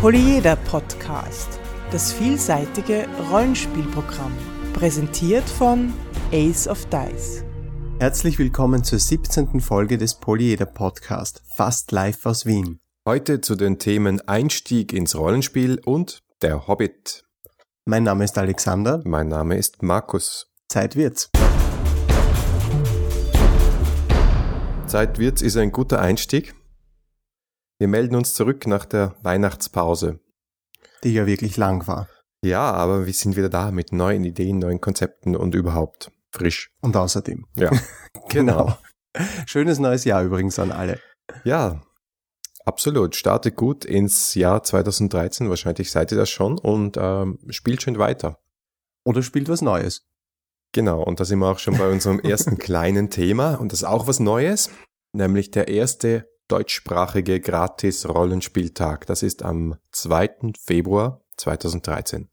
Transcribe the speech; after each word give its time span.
Polyeder 0.00 0.54
Podcast, 0.54 1.58
das 1.90 2.12
vielseitige 2.12 3.08
Rollenspielprogramm, 3.32 4.32
präsentiert 4.72 5.42
von 5.42 5.92
Ace 6.30 6.68
of 6.68 6.86
Dice. 6.86 7.42
Herzlich 7.98 8.38
willkommen 8.38 8.84
zur 8.84 9.00
17. 9.00 9.60
Folge 9.60 9.98
des 9.98 10.14
Polyeder 10.14 10.66
Podcast, 10.66 11.42
fast 11.56 11.90
live 11.90 12.26
aus 12.26 12.46
Wien. 12.46 12.78
Heute 13.08 13.40
zu 13.40 13.56
den 13.56 13.80
Themen 13.80 14.20
Einstieg 14.28 14.92
ins 14.92 15.16
Rollenspiel 15.16 15.80
und 15.84 16.22
der 16.42 16.68
Hobbit. 16.68 17.24
Mein 17.84 18.04
Name 18.04 18.22
ist 18.22 18.38
Alexander. 18.38 19.02
Mein 19.04 19.26
Name 19.26 19.56
ist 19.56 19.82
Markus. 19.82 20.46
Zeit 20.68 20.94
wird's. 20.94 21.28
Zeit 24.86 25.18
wird's 25.18 25.42
ist 25.42 25.56
ein 25.56 25.72
guter 25.72 26.00
Einstieg. 26.00 26.54
Wir 27.78 27.86
melden 27.86 28.16
uns 28.16 28.34
zurück 28.34 28.66
nach 28.66 28.84
der 28.84 29.14
Weihnachtspause. 29.22 30.18
Die 31.04 31.12
ja 31.12 31.26
wirklich 31.26 31.56
lang 31.56 31.86
war. 31.86 32.08
Ja, 32.42 32.72
aber 32.72 33.06
wir 33.06 33.12
sind 33.12 33.36
wieder 33.36 33.48
da 33.48 33.70
mit 33.70 33.92
neuen 33.92 34.24
Ideen, 34.24 34.58
neuen 34.58 34.80
Konzepten 34.80 35.36
und 35.36 35.54
überhaupt 35.54 36.10
frisch. 36.32 36.72
Und 36.80 36.96
außerdem. 36.96 37.46
Ja, 37.54 37.70
genau. 38.28 38.76
Schönes 39.46 39.78
neues 39.78 40.04
Jahr 40.04 40.24
übrigens 40.24 40.58
an 40.58 40.72
alle. 40.72 40.98
Ja, 41.44 41.80
absolut. 42.64 43.14
Startet 43.14 43.54
gut 43.54 43.84
ins 43.84 44.34
Jahr 44.34 44.64
2013. 44.64 45.48
Wahrscheinlich 45.48 45.92
seid 45.92 46.10
ihr 46.10 46.18
das 46.18 46.30
schon 46.30 46.58
und 46.58 46.96
ähm, 47.00 47.38
spielt 47.48 47.82
schön 47.82 47.98
weiter. 47.98 48.40
Oder 49.04 49.22
spielt 49.22 49.48
was 49.48 49.62
Neues. 49.62 50.04
Genau, 50.72 51.02
und 51.02 51.20
da 51.20 51.24
sind 51.24 51.38
wir 51.38 51.46
auch 51.46 51.60
schon 51.60 51.78
bei 51.78 51.88
unserem 51.88 52.18
ersten 52.18 52.58
kleinen 52.58 53.08
Thema 53.08 53.54
und 53.54 53.72
das 53.72 53.82
ist 53.82 53.88
auch 53.88 54.08
was 54.08 54.18
Neues, 54.18 54.68
nämlich 55.12 55.52
der 55.52 55.68
erste 55.68 56.28
deutschsprachige 56.48 57.40
Gratis-Rollenspieltag. 57.40 59.06
Das 59.06 59.22
ist 59.22 59.42
am 59.42 59.76
2. 59.92 60.52
Februar 60.64 61.22
2013. 61.36 62.28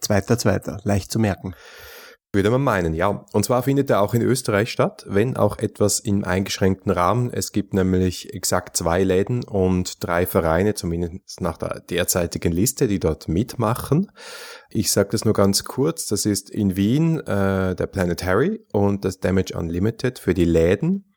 Zweiter, 0.00 0.38
zweiter, 0.38 0.80
leicht 0.84 1.10
zu 1.10 1.18
merken. 1.18 1.54
Würde 2.32 2.50
man 2.50 2.62
meinen, 2.62 2.92
ja. 2.92 3.24
Und 3.32 3.46
zwar 3.46 3.62
findet 3.62 3.88
er 3.88 4.02
auch 4.02 4.12
in 4.12 4.20
Österreich 4.20 4.70
statt, 4.70 5.06
wenn 5.08 5.38
auch 5.38 5.58
etwas 5.58 6.00
im 6.00 6.22
eingeschränkten 6.22 6.92
Rahmen. 6.92 7.32
Es 7.32 7.50
gibt 7.50 7.72
nämlich 7.72 8.34
exakt 8.34 8.76
zwei 8.76 9.04
Läden 9.04 9.42
und 9.42 10.04
drei 10.04 10.26
Vereine, 10.26 10.74
zumindest 10.74 11.40
nach 11.40 11.56
der 11.56 11.80
derzeitigen 11.80 12.52
Liste, 12.52 12.88
die 12.88 12.98
dort 12.98 13.28
mitmachen. 13.28 14.10
Ich 14.68 14.92
sage 14.92 15.08
das 15.12 15.24
nur 15.24 15.32
ganz 15.32 15.64
kurz. 15.64 16.08
Das 16.08 16.26
ist 16.26 16.50
in 16.50 16.76
Wien 16.76 17.20
äh, 17.20 17.74
der 17.74 17.86
Planet 17.86 18.22
Harry 18.22 18.60
und 18.70 19.06
das 19.06 19.18
Damage 19.18 19.56
Unlimited 19.56 20.18
für 20.18 20.34
die 20.34 20.44
Läden. 20.44 21.15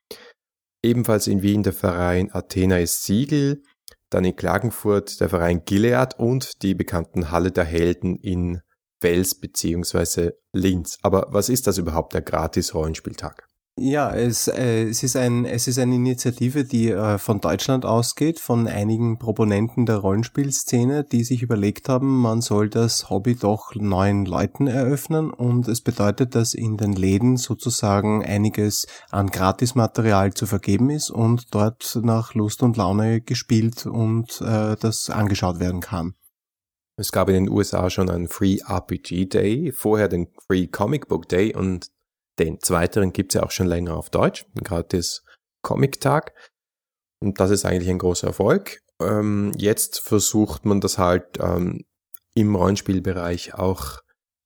Ebenfalls 0.81 1.27
in 1.27 1.41
Wien 1.41 1.63
der 1.63 1.73
Verein 1.73 2.31
Athena 2.31 2.77
ist 2.77 3.03
Siegel, 3.03 3.63
dann 4.09 4.23
in 4.23 4.35
Klagenfurt 4.35 5.19
der 5.19 5.29
Verein 5.29 5.63
Gilead 5.65 6.17
und 6.17 6.61
die 6.63 6.73
bekannten 6.73 7.31
Halle 7.31 7.51
der 7.51 7.65
Helden 7.65 8.15
in 8.15 8.61
Wels 9.01 9.35
beziehungsweise 9.35 10.37
Linz. 10.53 10.97
Aber 11.01 11.27
was 11.29 11.49
ist 11.49 11.67
das 11.67 11.77
überhaupt, 11.77 12.13
der 12.13 12.21
Gratis-Rollenspieltag? 12.21 13.48
Ja, 13.81 14.13
es, 14.13 14.49
äh, 14.49 14.89
es, 14.89 15.03
ist 15.03 15.15
ein, 15.15 15.45
es 15.45 15.69
ist 15.69 15.79
eine 15.79 15.95
Initiative, 15.95 16.65
die 16.65 16.89
äh, 16.89 17.17
von 17.17 17.39
Deutschland 17.39 17.85
ausgeht, 17.85 18.37
von 18.41 18.67
einigen 18.67 19.17
Proponenten 19.19 19.85
der 19.85 19.99
Rollenspielszene, 19.99 21.05
die 21.05 21.23
sich 21.23 21.43
überlegt 21.43 21.87
haben, 21.87 22.19
man 22.19 22.41
soll 22.41 22.67
das 22.67 23.09
Hobby 23.09 23.35
doch 23.35 23.73
neuen 23.75 24.25
Leuten 24.25 24.67
eröffnen 24.67 25.31
und 25.31 25.69
es 25.69 25.79
bedeutet, 25.79 26.35
dass 26.35 26.53
in 26.53 26.75
den 26.75 26.91
Läden 26.91 27.37
sozusagen 27.37 28.25
einiges 28.25 28.85
an 29.11 29.27
Gratismaterial 29.27 30.33
zu 30.33 30.45
vergeben 30.45 30.89
ist 30.89 31.09
und 31.09 31.55
dort 31.55 31.99
nach 32.03 32.33
Lust 32.33 32.61
und 32.63 32.75
Laune 32.75 33.21
gespielt 33.21 33.85
und 33.85 34.41
äh, 34.41 34.75
das 34.77 35.09
angeschaut 35.09 35.61
werden 35.61 35.79
kann. 35.79 36.15
Es 36.97 37.13
gab 37.13 37.29
in 37.29 37.45
den 37.45 37.49
USA 37.49 37.89
schon 37.89 38.09
einen 38.09 38.27
Free 38.27 38.57
RPG 38.57 39.27
Day, 39.27 39.71
vorher 39.71 40.09
den 40.09 40.27
Free 40.47 40.67
Comic 40.67 41.07
Book 41.07 41.29
Day 41.29 41.55
und 41.55 41.87
den 42.39 42.59
zweiteren 42.59 43.13
gibt's 43.13 43.35
ja 43.35 43.43
auch 43.43 43.51
schon 43.51 43.67
länger 43.67 43.95
auf 43.95 44.09
Deutsch, 44.09 44.45
gerade 44.55 44.97
das 44.97 45.23
Comic-Tag. 45.61 46.33
Und 47.21 47.39
das 47.39 47.51
ist 47.51 47.65
eigentlich 47.65 47.89
ein 47.89 47.99
großer 47.99 48.27
Erfolg. 48.27 48.79
Ähm, 49.01 49.51
jetzt 49.57 49.99
versucht 49.99 50.65
man 50.65 50.81
das 50.81 50.97
halt 50.97 51.37
ähm, 51.39 51.85
im 52.33 52.55
Rollenspielbereich 52.55 53.55
auch 53.55 53.99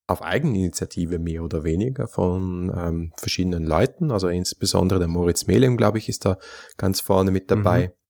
auf 0.08 0.22
Eigeninitiative 0.22 1.20
mehr 1.20 1.44
oder 1.44 1.64
weniger 1.64 2.08
von 2.08 2.72
ähm, 2.76 3.14
verschiedenen 3.18 3.64
Leuten. 3.64 4.12
Also 4.12 4.28
insbesondere 4.28 5.00
der 5.00 5.08
Moritz 5.08 5.48
Melem, 5.48 5.78
glaube 5.78 5.98
ich, 5.98 6.10
ist 6.10 6.26
da 6.26 6.38
ganz 6.78 7.00
vorne 7.00 7.32
mit 7.32 7.50
dabei. 7.50 7.88
Mhm 7.88 8.03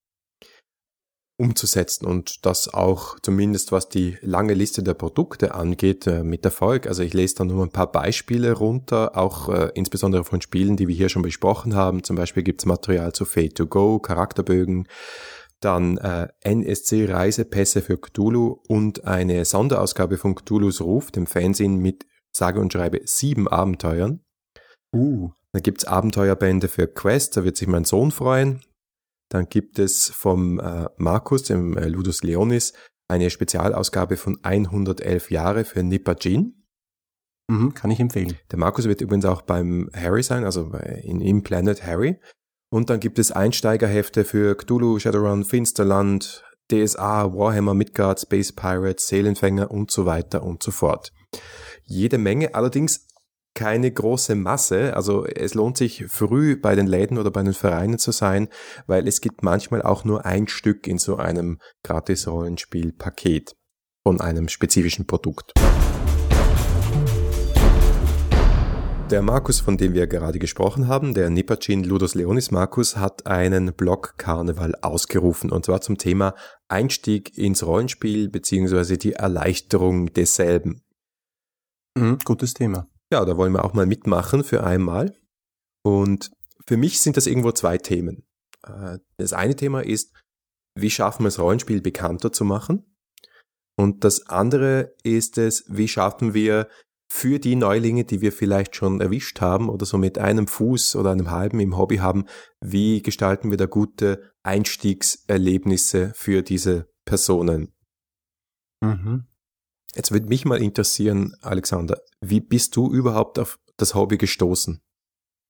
umzusetzen 1.37 2.05
und 2.05 2.45
das 2.45 2.73
auch 2.73 3.17
zumindest 3.21 3.71
was 3.71 3.89
die 3.89 4.17
lange 4.21 4.53
Liste 4.53 4.83
der 4.83 4.93
Produkte 4.93 5.55
angeht 5.55 6.05
äh, 6.05 6.23
mit 6.23 6.45
Erfolg. 6.45 6.85
Also 6.87 7.01
ich 7.01 7.13
lese 7.13 7.35
da 7.35 7.45
nur 7.45 7.65
ein 7.65 7.71
paar 7.71 7.91
Beispiele 7.91 8.53
runter, 8.53 9.17
auch 9.17 9.49
äh, 9.49 9.71
insbesondere 9.73 10.23
von 10.23 10.41
Spielen, 10.41 10.77
die 10.77 10.87
wir 10.87 10.95
hier 10.95 11.09
schon 11.09 11.23
besprochen 11.23 11.75
haben. 11.75 12.03
Zum 12.03 12.15
Beispiel 12.15 12.43
gibt's 12.43 12.65
Material 12.65 13.13
zu 13.13 13.25
Fate 13.25 13.55
to 13.55 13.65
Go, 13.65 13.99
Charakterbögen, 13.99 14.87
dann 15.59 15.97
äh, 15.97 16.27
NSC 16.41 17.05
Reisepässe 17.05 17.81
für 17.81 17.97
Cthulhu 17.97 18.59
und 18.67 19.05
eine 19.05 19.43
Sonderausgabe 19.45 20.17
von 20.17 20.35
Cthulhus 20.35 20.81
Ruf, 20.81 21.09
dem 21.09 21.25
Fernsehen 21.25 21.77
mit 21.77 22.05
sage 22.31 22.59
und 22.59 22.73
schreibe 22.73 23.01
sieben 23.05 23.47
Abenteuern. 23.47 24.21
Uh. 24.93 25.31
Dann 25.51 25.61
gibt's 25.61 25.85
Abenteuerbände 25.85 26.67
für 26.67 26.87
Quest, 26.87 27.37
da 27.37 27.43
wird 27.43 27.57
sich 27.57 27.67
mein 27.67 27.85
Sohn 27.85 28.11
freuen. 28.11 28.61
Dann 29.33 29.49
gibt 29.49 29.79
es 29.79 30.11
vom 30.11 30.59
äh, 30.59 30.85
Markus, 30.97 31.41
dem 31.41 31.75
äh, 31.75 31.87
Ludus 31.87 32.21
Leonis, 32.21 32.73
eine 33.07 33.31
Spezialausgabe 33.31 34.15
von 34.15 34.37
111 34.43 35.31
Jahre 35.31 35.65
für 35.65 35.81
Nipper 35.81 36.17
Jean. 36.17 36.63
Mhm, 37.49 37.73
kann 37.73 37.89
ich 37.89 37.99
empfehlen. 37.99 38.37
Der 38.51 38.59
Markus 38.59 38.87
wird 38.87 39.01
übrigens 39.01 39.25
auch 39.25 39.41
beim 39.41 39.89
Harry 39.95 40.21
sein, 40.21 40.43
also 40.45 40.71
in, 41.01 41.19
im 41.19 41.41
Planet 41.41 41.83
Harry. 41.83 42.19
Und 42.69 42.91
dann 42.91 42.99
gibt 42.99 43.17
es 43.17 43.31
Einsteigerhefte 43.31 44.23
für 44.23 44.55
Cthulhu, 44.55 44.99
Shadowrun, 44.99 45.45
Finsterland, 45.45 46.43
DSA, 46.71 47.33
Warhammer, 47.33 47.73
Midgard, 47.73 48.19
Space 48.19 48.51
Pirates, 48.51 49.07
Seelenfänger 49.07 49.71
und 49.71 49.89
so 49.89 50.05
weiter 50.05 50.43
und 50.43 50.61
so 50.61 50.69
fort. 50.69 51.11
Jede 51.85 52.19
Menge, 52.19 52.53
allerdings 52.53 53.07
keine 53.53 53.91
große 53.91 54.35
Masse. 54.35 54.95
Also 54.95 55.25
es 55.25 55.53
lohnt 55.53 55.77
sich 55.77 56.05
früh 56.07 56.55
bei 56.55 56.75
den 56.75 56.87
Läden 56.87 57.17
oder 57.17 57.31
bei 57.31 57.43
den 57.43 57.53
Vereinen 57.53 57.99
zu 57.99 58.11
sein, 58.11 58.47
weil 58.87 59.07
es 59.07 59.21
gibt 59.21 59.43
manchmal 59.43 59.81
auch 59.81 60.05
nur 60.05 60.25
ein 60.25 60.47
Stück 60.47 60.87
in 60.87 60.97
so 60.97 61.17
einem 61.17 61.59
Gratis-Rollenspiel-Paket 61.83 63.55
von 64.03 64.19
einem 64.21 64.49
spezifischen 64.49 65.07
Produkt. 65.07 65.53
Der 69.11 69.21
Markus, 69.21 69.59
von 69.59 69.77
dem 69.77 69.93
wir 69.93 70.07
gerade 70.07 70.39
gesprochen 70.39 70.87
haben, 70.87 71.13
der 71.13 71.29
Nipacin 71.29 71.83
Ludus 71.83 72.15
Leonis 72.15 72.49
Markus, 72.49 72.97
hat 72.97 73.27
einen 73.27 73.73
Blog-Karneval 73.73 74.73
ausgerufen 74.81 75.51
und 75.51 75.65
zwar 75.65 75.81
zum 75.81 75.99
Thema 75.99 76.33
Einstieg 76.67 77.37
ins 77.37 77.63
Rollenspiel 77.63 78.29
beziehungsweise 78.29 78.97
die 78.97 79.13
Erleichterung 79.13 80.11
desselben. 80.13 80.81
Mhm, 81.95 82.17
gutes 82.25 82.55
Thema 82.55 82.87
ja, 83.13 83.23
da 83.25 83.37
wollen 83.37 83.53
wir 83.53 83.63
auch 83.63 83.73
mal 83.73 83.85
mitmachen 83.85 84.43
für 84.43 84.63
einmal. 84.63 85.15
Und 85.83 86.31
für 86.65 86.77
mich 86.77 86.99
sind 86.99 87.15
das 87.15 87.27
irgendwo 87.27 87.51
zwei 87.51 87.77
Themen. 87.77 88.25
Äh, 88.65 88.97
das 89.17 89.33
eine 89.33 89.55
Thema 89.55 89.81
ist, 89.81 90.13
wie 90.75 90.89
schaffen 90.89 91.23
wir 91.23 91.27
es, 91.27 91.39
Rollenspiel 91.39 91.81
bekannter 91.81 92.31
zu 92.31 92.43
machen? 92.43 92.97
Und 93.77 94.03
das 94.03 94.27
andere 94.27 94.95
ist 95.03 95.37
es, 95.37 95.63
wie 95.67 95.87
schaffen 95.87 96.33
wir 96.33 96.67
für 97.11 97.37
die 97.37 97.55
Neulinge, 97.55 98.05
die 98.05 98.21
wir 98.21 98.31
vielleicht 98.31 98.75
schon 98.75 98.99
erwischt 98.99 99.41
haben 99.41 99.69
oder 99.69 99.85
so 99.85 99.99
mit 99.99 100.17
einem 100.17 100.47
Fuß 100.47 100.95
oder 100.95 101.11
einem 101.11 101.29
halben 101.29 101.59
im 101.59 101.77
Hobby 101.77 101.97
haben, 101.97 102.25
wie 102.59 103.03
gestalten 103.03 103.51
wir 103.51 103.57
da 103.57 103.67
gute 103.67 104.31
Einstiegserlebnisse 104.41 106.13
für 106.15 106.41
diese 106.41 106.87
Personen? 107.05 107.73
Mhm. 108.81 109.27
Jetzt 109.95 110.11
würde 110.11 110.27
mich 110.27 110.45
mal 110.45 110.61
interessieren, 110.61 111.35
Alexander, 111.41 111.99
wie 112.19 112.41
bist 112.41 112.75
du 112.75 112.91
überhaupt 112.91 113.37
auf 113.37 113.59
das 113.77 113.93
Hobby 113.93 114.17
gestoßen? 114.17 114.81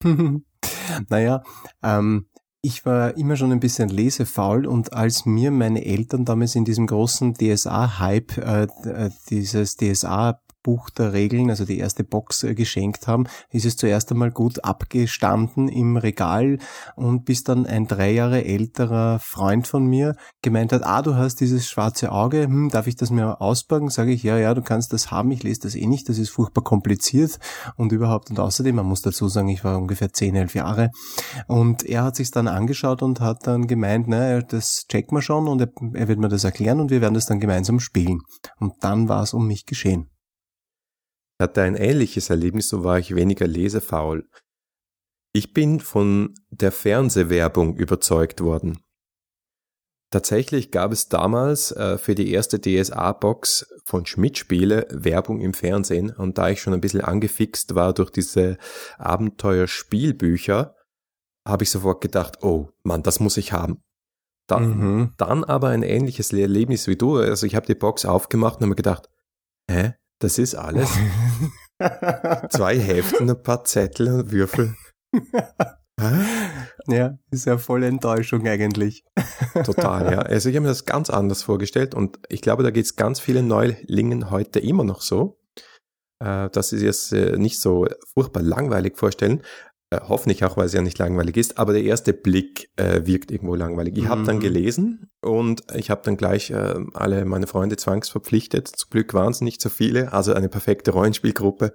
naja, 1.09 1.43
ähm, 1.81 2.27
ich 2.61 2.85
war 2.85 3.17
immer 3.17 3.35
schon 3.35 3.51
ein 3.51 3.59
bisschen 3.59 3.89
lesefaul 3.89 4.65
und 4.65 4.93
als 4.93 5.25
mir 5.25 5.51
meine 5.51 5.85
Eltern 5.85 6.23
damals 6.23 6.55
in 6.55 6.63
diesem 6.63 6.87
großen 6.87 7.33
DSA-Hype 7.33 8.37
äh, 8.37 8.63
äh, 8.85 9.09
dieses 9.29 9.75
DSA 9.75 10.39
Buch 10.63 10.89
der 10.89 11.13
Regeln, 11.13 11.49
also 11.49 11.65
die 11.65 11.77
erste 11.77 12.03
Box 12.03 12.43
äh, 12.43 12.55
geschenkt 12.55 13.07
haben, 13.07 13.27
ist 13.51 13.65
es 13.65 13.77
zuerst 13.77 14.11
einmal 14.11 14.31
gut 14.31 14.63
abgestanden 14.63 15.67
im 15.67 15.97
Regal 15.97 16.57
und 16.95 17.25
bis 17.25 17.43
dann 17.43 17.65
ein 17.65 17.87
drei 17.87 18.11
Jahre 18.11 18.45
älterer 18.45 19.19
Freund 19.19 19.67
von 19.67 19.85
mir 19.85 20.15
gemeint 20.41 20.71
hat, 20.71 20.83
ah, 20.83 21.01
du 21.01 21.15
hast 21.15 21.41
dieses 21.41 21.67
schwarze 21.67 22.11
Auge, 22.11 22.43
hm, 22.43 22.69
darf 22.69 22.87
ich 22.87 22.95
das 22.95 23.11
mir 23.11 23.41
auspacken? 23.41 23.89
Sage 23.89 24.11
ich, 24.11 24.23
ja, 24.23 24.37
ja, 24.37 24.53
du 24.53 24.61
kannst 24.61 24.93
das 24.93 25.11
haben, 25.11 25.31
ich 25.31 25.43
lese 25.43 25.61
das 25.61 25.75
eh 25.75 25.85
nicht, 25.85 26.07
das 26.09 26.17
ist 26.17 26.29
furchtbar 26.29 26.63
kompliziert 26.63 27.39
und 27.75 27.91
überhaupt 27.91 28.29
und 28.29 28.39
außerdem, 28.39 28.75
man 28.75 28.85
muss 28.85 29.01
dazu 29.01 29.27
sagen, 29.27 29.49
ich 29.49 29.63
war 29.63 29.77
ungefähr 29.77 30.13
zehn, 30.13 30.35
elf 30.35 30.55
Jahre 30.55 30.89
und 31.47 31.83
er 31.83 32.03
hat 32.03 32.15
sich 32.15 32.31
dann 32.31 32.47
angeschaut 32.47 33.03
und 33.03 33.19
hat 33.19 33.45
dann 33.45 33.67
gemeint, 33.67 34.07
na, 34.07 34.41
das 34.41 34.85
checken 34.87 35.17
wir 35.17 35.21
schon 35.21 35.47
und 35.47 35.61
er, 35.61 35.69
er 35.93 36.07
wird 36.07 36.19
mir 36.19 36.29
das 36.29 36.45
erklären 36.45 36.79
und 36.79 36.89
wir 36.89 37.01
werden 37.01 37.13
das 37.13 37.25
dann 37.25 37.39
gemeinsam 37.39 37.79
spielen. 37.79 38.19
Und 38.59 38.73
dann 38.81 39.09
war 39.09 39.23
es 39.23 39.33
um 39.33 39.47
mich 39.47 39.65
geschehen 39.65 40.12
hatte 41.43 41.61
ein 41.61 41.75
ähnliches 41.75 42.29
Erlebnis, 42.29 42.69
so 42.69 42.83
war 42.83 42.99
ich 42.99 43.15
weniger 43.15 43.47
lesefaul. 43.47 44.27
Ich 45.33 45.53
bin 45.53 45.79
von 45.79 46.35
der 46.49 46.71
Fernsehwerbung 46.71 47.75
überzeugt 47.75 48.41
worden. 48.41 48.79
Tatsächlich 50.11 50.69
gab 50.69 50.91
es 50.91 51.09
damals 51.09 51.71
äh, 51.71 51.97
für 51.97 52.13
die 52.13 52.31
erste 52.31 52.61
DSA-Box 52.61 53.65
von 53.83 54.05
Schmidt-Spiele 54.05 54.85
Werbung 54.91 55.41
im 55.41 55.55
Fernsehen 55.55 56.11
und 56.11 56.37
da 56.37 56.49
ich 56.49 56.61
schon 56.61 56.73
ein 56.73 56.81
bisschen 56.81 57.01
angefixt 57.01 57.73
war 57.73 57.93
durch 57.93 58.11
diese 58.11 58.57
Abenteuerspielbücher, 58.99 60.75
habe 61.47 61.63
ich 61.63 61.71
sofort 61.71 62.01
gedacht, 62.01 62.43
oh 62.43 62.69
Mann, 62.83 63.01
das 63.01 63.19
muss 63.19 63.37
ich 63.37 63.53
haben. 63.53 63.81
Dann, 64.47 64.77
mhm. 64.77 65.13
dann 65.17 65.43
aber 65.43 65.69
ein 65.69 65.81
ähnliches 65.81 66.31
Erlebnis 66.31 66.87
wie 66.87 66.95
du. 66.95 67.17
Also 67.17 67.47
ich 67.47 67.55
habe 67.55 67.65
die 67.65 67.73
Box 67.75 68.05
aufgemacht 68.05 68.57
und 68.57 68.61
habe 68.61 68.69
mir 68.69 68.75
gedacht, 68.75 69.09
hä, 69.67 69.93
das 70.23 70.37
ist 70.37 70.55
alles. 70.55 70.89
Zwei 72.49 72.79
Heften, 72.79 73.29
ein 73.29 73.43
paar 73.43 73.65
Zettel 73.65 74.07
und 74.07 74.31
Würfel. 74.31 74.73
ja, 76.87 77.17
ist 77.29 77.45
ja 77.45 77.57
voll 77.57 77.83
Enttäuschung 77.83 78.47
eigentlich. 78.47 79.03
Total, 79.65 80.11
ja. 80.11 80.19
Also 80.19 80.49
ich 80.49 80.55
habe 80.55 80.63
mir 80.63 80.69
das 80.69 80.85
ganz 80.85 81.09
anders 81.09 81.43
vorgestellt 81.43 81.93
und 81.93 82.19
ich 82.29 82.41
glaube, 82.41 82.63
da 82.63 82.71
geht 82.71 82.85
es 82.85 82.95
ganz 82.95 83.19
vielen 83.19 83.47
Neulingen 83.47 84.31
heute 84.31 84.59
immer 84.59 84.85
noch 84.85 85.01
so, 85.01 85.39
äh, 86.23 86.49
dass 86.49 86.69
sie 86.69 86.85
das 86.85 87.11
äh, 87.11 87.37
nicht 87.37 87.59
so 87.59 87.85
furchtbar 88.13 88.43
langweilig 88.43 88.97
vorstellen. 88.97 89.43
Äh, 89.93 89.99
hoffentlich 90.07 90.43
auch, 90.43 90.57
weil 90.57 90.65
es 90.65 90.73
ja 90.73 90.81
nicht 90.81 90.97
langweilig 90.97 91.37
ist, 91.37 91.57
aber 91.57 91.73
der 91.73 91.83
erste 91.83 92.13
Blick 92.13 92.69
äh, 92.77 93.05
wirkt 93.05 93.31
irgendwo 93.31 93.55
langweilig. 93.55 93.97
Ich 93.97 94.05
mhm. 94.05 94.09
habe 94.09 94.23
dann 94.23 94.39
gelesen 94.39 95.09
und 95.21 95.63
ich 95.75 95.89
habe 95.89 96.01
dann 96.03 96.17
gleich 96.17 96.51
äh, 96.51 96.75
alle 96.93 97.25
meine 97.25 97.47
Freunde 97.47 97.77
zwangsverpflichtet. 97.77 98.67
Zum 98.67 98.89
Glück 98.89 99.13
waren 99.13 99.31
es 99.31 99.41
nicht 99.41 99.61
so 99.61 99.69
viele, 99.69 100.13
also 100.13 100.33
eine 100.33 100.49
perfekte 100.49 100.91
Rollenspielgruppe. 100.91 101.73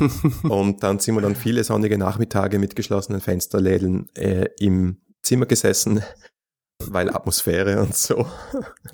und 0.44 0.82
dann 0.82 0.98
sind 0.98 1.14
wir 1.14 1.22
dann 1.22 1.34
viele 1.34 1.64
sonnige 1.64 1.98
Nachmittage 1.98 2.58
mit 2.58 2.76
geschlossenen 2.76 3.20
Fensterläden 3.20 4.08
äh, 4.14 4.48
im 4.60 4.98
Zimmer 5.22 5.46
gesessen, 5.46 6.02
weil 6.84 7.10
Atmosphäre 7.10 7.80
und 7.82 7.96
so. 7.96 8.26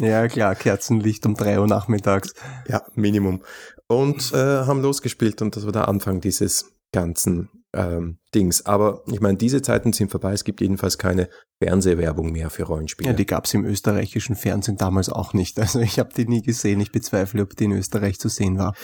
Ja, 0.00 0.28
klar, 0.28 0.54
Kerzenlicht 0.54 1.26
um 1.26 1.34
drei 1.34 1.60
Uhr 1.60 1.66
nachmittags. 1.66 2.32
Ja, 2.68 2.82
Minimum. 2.94 3.42
Und 3.88 4.32
äh, 4.32 4.36
haben 4.36 4.80
losgespielt 4.80 5.42
und 5.42 5.56
das 5.56 5.66
war 5.66 5.72
der 5.72 5.88
Anfang 5.88 6.20
dieses 6.22 6.72
ganzen 6.92 7.61
ähm, 7.74 8.18
Dings. 8.34 8.66
Aber 8.66 9.02
ich 9.06 9.20
meine, 9.20 9.38
diese 9.38 9.62
Zeiten 9.62 9.92
sind 9.92 10.10
vorbei. 10.10 10.32
Es 10.32 10.44
gibt 10.44 10.60
jedenfalls 10.60 10.98
keine 10.98 11.28
Fernsehwerbung 11.62 12.32
mehr 12.32 12.50
für 12.50 12.64
Rollenspiele. 12.64 13.10
Ja, 13.10 13.16
die 13.16 13.26
gab 13.26 13.46
es 13.46 13.54
im 13.54 13.64
österreichischen 13.64 14.36
Fernsehen 14.36 14.76
damals 14.76 15.08
auch 15.08 15.32
nicht. 15.34 15.58
Also 15.58 15.80
ich 15.80 15.98
habe 15.98 16.12
die 16.14 16.26
nie 16.26 16.42
gesehen. 16.42 16.80
Ich 16.80 16.92
bezweifle, 16.92 17.42
ob 17.42 17.56
die 17.56 17.64
in 17.64 17.72
Österreich 17.72 18.18
zu 18.18 18.28
sehen 18.28 18.58
war. 18.58 18.74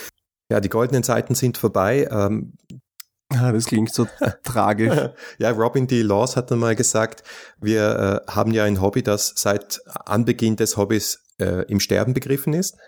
Ja, 0.51 0.61
die 0.61 0.71
goldenen 0.71 1.03
Zeiten 1.03 1.35
sind 1.35 1.59
vorbei. 1.59 2.09
Ähm, 2.11 2.55
Ah, 3.31 3.53
das 3.53 3.67
klingt 3.67 3.93
so 3.93 4.07
tragisch. 4.43 5.11
Ja, 5.39 5.51
Robin 5.51 5.87
D. 5.87 6.01
Laws 6.01 6.37
hat 6.37 6.51
einmal 6.51 6.75
gesagt, 6.75 7.23
wir 7.61 8.25
äh, 8.27 8.31
haben 8.31 8.53
ja 8.53 8.65
ein 8.65 8.81
Hobby, 8.81 9.03
das 9.03 9.35
seit 9.37 9.83
Anbeginn 9.87 10.57
des 10.57 10.79
Hobbys 10.79 11.25
äh, 11.39 11.67
im 11.71 11.79
Sterben 11.79 12.15
begriffen 12.15 12.55
ist. 12.55 12.79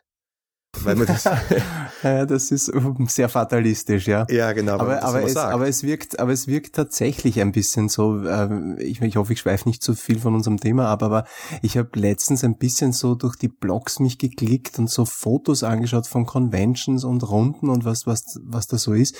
Weil 0.82 0.94
man 0.94 1.06
das, 1.06 1.25
ja, 2.02 2.25
das 2.26 2.52
ist 2.52 2.72
sehr 3.08 3.28
fatalistisch, 3.28 4.06
ja. 4.06 4.25
Ja, 4.31 4.52
genau. 4.52 4.75
Aber, 4.75 5.02
aber, 5.02 5.22
es, 5.25 5.37
aber 5.37 5.69
es 5.69 5.82
wirkt, 5.82 6.20
aber 6.20 6.32
es 6.32 6.46
wirkt 6.46 6.76
tatsächlich 6.76 7.40
ein 7.40 7.50
bisschen 7.50 7.88
so. 7.88 8.25
Äh, 8.25 8.81
ich, 8.82 9.02
ich 9.02 9.17
hoffe, 9.17 9.32
ich 9.32 9.40
schweife 9.40 9.69
nicht 9.69 9.82
zu 9.82 9.94
viel 9.94 10.20
von 10.20 10.34
unserem 10.34 10.58
Thema 10.58 10.87
ab, 10.87 11.02
aber 11.02 11.25
ich 11.62 11.76
habe 11.76 11.88
letztens 11.99 12.44
ein 12.44 12.56
bisschen 12.56 12.93
so 12.93 13.17
durch 13.17 13.37
die 13.37 13.49
Blogs 13.49 13.99
mich 13.99 14.19
geklickt 14.19 14.78
und 14.78 14.88
so 14.88 15.05
Fotos 15.05 15.64
angeschaut 15.64 16.06
von 16.06 16.25
Conventions 16.25 17.02
und 17.02 17.28
Runden 17.28 17.69
und 17.69 17.84
was 17.84 18.06
was 18.06 18.40
was 18.44 18.69
da 18.69 18.78
so 18.78 18.93
ist. 18.93 19.17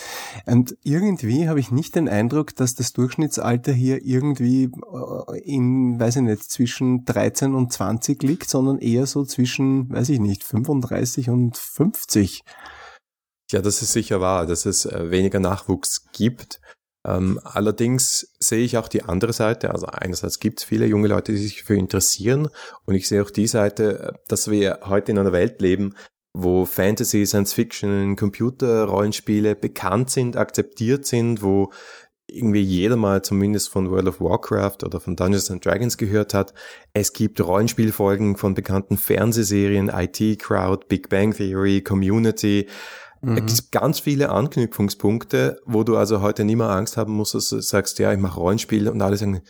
Und 0.47 0.77
irgendwie 0.85 1.49
habe 1.49 1.59
ich 1.59 1.73
nicht 1.73 1.97
den 1.97 2.09
Eindruck, 2.09 2.55
dass 2.55 2.77
das 2.77 2.93
Durchschnittsalter 2.93 3.73
hier 3.73 4.05
irgendwie 4.05 4.65
äh, 4.65 5.39
in, 5.41 5.99
weiß 5.99 6.17
ich 6.17 6.23
nicht, 6.23 6.51
zwischen 6.51 7.05
13 7.05 7.55
und 7.55 7.73
20 7.73 8.23
liegt, 8.23 8.49
sondern 8.49 8.79
eher 8.79 9.07
so 9.07 9.25
zwischen, 9.25 9.91
weiß 9.91 10.11
ich 10.11 10.21
nicht, 10.21 10.45
35 10.45 11.29
und 11.29 11.40
50. 11.53 12.43
Ja, 13.51 13.61
das 13.63 13.83
ist 13.83 13.93
sicher 13.93 14.21
wahr, 14.21 14.47
dass 14.47 14.67
es 14.67 14.87
äh, 14.87 15.11
weniger 15.11 15.41
Nachwuchs 15.41 16.07
gibt. 16.13 16.61
Ähm, 17.07 17.41
allerdings 17.43 18.35
sehe 18.39 18.65
ich 18.65 18.77
auch 18.77 18.89
die 18.89 19.03
andere 19.03 19.33
Seite. 19.33 19.71
Also 19.71 19.87
einerseits 19.87 20.39
gibt 20.39 20.61
es 20.61 20.65
viele 20.65 20.87
junge 20.87 21.09
Leute, 21.09 21.33
die 21.33 21.39
sich 21.39 21.61
dafür 21.61 21.77
interessieren. 21.77 22.49
Und 22.85 22.95
ich 22.95 23.09
sehe 23.09 23.23
auch 23.23 23.31
die 23.31 23.47
Seite, 23.47 24.15
dass 24.29 24.51
wir 24.51 24.81
heute 24.85 25.13
in 25.13 25.19
einer 25.19 25.33
Welt 25.33 25.61
leben, 25.61 25.95
wo 26.33 26.67
Fantasy, 26.67 27.27
Science 27.27 27.55
Fiction, 27.55 28.17
Computerrollenspiele 28.17 29.57
bekannt 29.57 30.11
sind, 30.11 30.37
akzeptiert 30.37 31.07
sind, 31.07 31.43
wo 31.43 31.73
irgendwie 32.35 32.63
jeder 32.63 32.97
mal 32.97 33.23
zumindest 33.23 33.69
von 33.69 33.91
World 33.91 34.09
of 34.09 34.21
Warcraft 34.21 34.85
oder 34.85 35.01
von 35.01 35.17
Dungeons 35.17 35.51
and 35.51 35.65
Dragons 35.65 35.97
gehört 35.97 36.35
hat. 36.35 36.55
Es 36.93 37.13
gibt 37.13 37.41
Rollenspielfolgen 37.41 38.37
von 38.37 38.55
bekannten 38.55 38.97
Fernsehserien, 38.97 39.89
IT 39.89 40.39
Crowd, 40.41 40.87
Big 40.89 41.09
Bang 41.09 41.35
Theory, 41.35 41.83
Community. 41.83 42.69
Mhm. 43.23 43.37
Es 43.37 43.57
gibt 43.57 43.73
ganz 43.73 44.01
viele 44.01 44.31
Anknüpfungspunkte, 44.31 45.61
wo 45.65 45.85
du 45.85 45.97
also 45.97 46.21
heute 46.21 46.45
nie 46.45 46.57
mehr 46.57 46.71
Angst 46.71 46.97
haben 46.97 47.13
musst, 47.13 47.35
dass 47.35 47.51
du 47.51 47.61
sagst, 47.61 47.99
ja, 47.99 48.13
ich 48.13 48.19
mache 48.19 48.41
Rollenspiele 48.41 48.91
und 48.91 49.03
alle 49.03 49.17
sagen, 49.17 49.43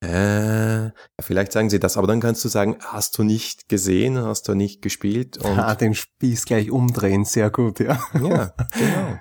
äh, 0.00 0.90
vielleicht 1.20 1.50
sagen 1.50 1.70
sie 1.70 1.80
das, 1.80 1.96
aber 1.96 2.06
dann 2.06 2.20
kannst 2.20 2.44
du 2.44 2.48
sagen, 2.48 2.76
hast 2.80 3.18
du 3.18 3.24
nicht 3.24 3.68
gesehen, 3.68 4.16
hast 4.16 4.46
du 4.46 4.54
nicht 4.54 4.80
gespielt. 4.80 5.38
Und 5.44 5.58
ah, 5.58 5.74
den 5.74 5.94
Spieß 5.94 6.44
gleich 6.44 6.70
umdrehen, 6.70 7.24
sehr 7.24 7.50
gut, 7.50 7.80
ja. 7.80 7.98
Ja, 8.14 8.54
genau. 8.78 9.18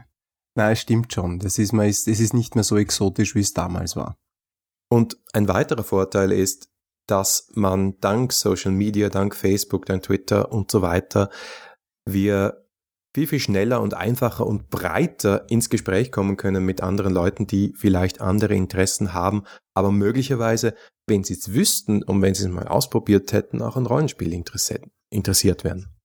Na, 0.58 0.72
es 0.72 0.82
stimmt 0.82 1.14
schon. 1.14 1.38
Das 1.38 1.60
ist, 1.60 1.72
mal, 1.72 1.88
es 1.88 2.08
ist 2.08 2.34
nicht 2.34 2.56
mehr 2.56 2.64
so 2.64 2.78
exotisch, 2.78 3.36
wie 3.36 3.42
es 3.42 3.54
damals 3.54 3.96
war. 3.96 4.18
Und 4.90 5.18
ein 5.32 5.48
weiterer 5.48 5.84
Vorteil 5.84 6.32
ist, 6.32 6.70
dass 7.08 7.52
man 7.54 8.00
dank 8.00 8.34
Social 8.34 8.72
Media, 8.72 9.10
dank 9.10 9.36
Facebook, 9.36 9.86
dank 9.86 10.02
Twitter 10.02 10.52
und 10.52 10.72
so 10.72 10.82
weiter, 10.82 11.30
wir 12.06 12.66
viel, 13.16 13.28
viel 13.28 13.40
schneller 13.40 13.82
und 13.82 13.94
einfacher 13.94 14.48
und 14.48 14.70
breiter 14.70 15.50
ins 15.50 15.70
Gespräch 15.70 16.12
kommen 16.12 16.38
können 16.38 16.66
mit 16.66 16.82
anderen 16.82 17.14
Leuten, 17.14 17.46
die 17.46 17.74
vielleicht 17.78 18.20
andere 18.20 18.56
Interessen 18.56 19.14
haben, 19.14 19.44
aber 19.76 19.92
möglicherweise, 19.92 20.74
wenn 21.08 21.24
sie 21.24 21.34
es 21.34 21.54
wüssten 21.54 22.02
und 22.02 22.22
wenn 22.24 22.34
sie 22.34 22.46
es 22.46 22.50
mal 22.50 22.68
ausprobiert 22.68 23.32
hätten, 23.32 23.62
auch 23.62 23.76
an 23.78 23.86
Rollenspiel 23.86 24.34
interessiert 24.34 25.64
werden. 25.64 25.97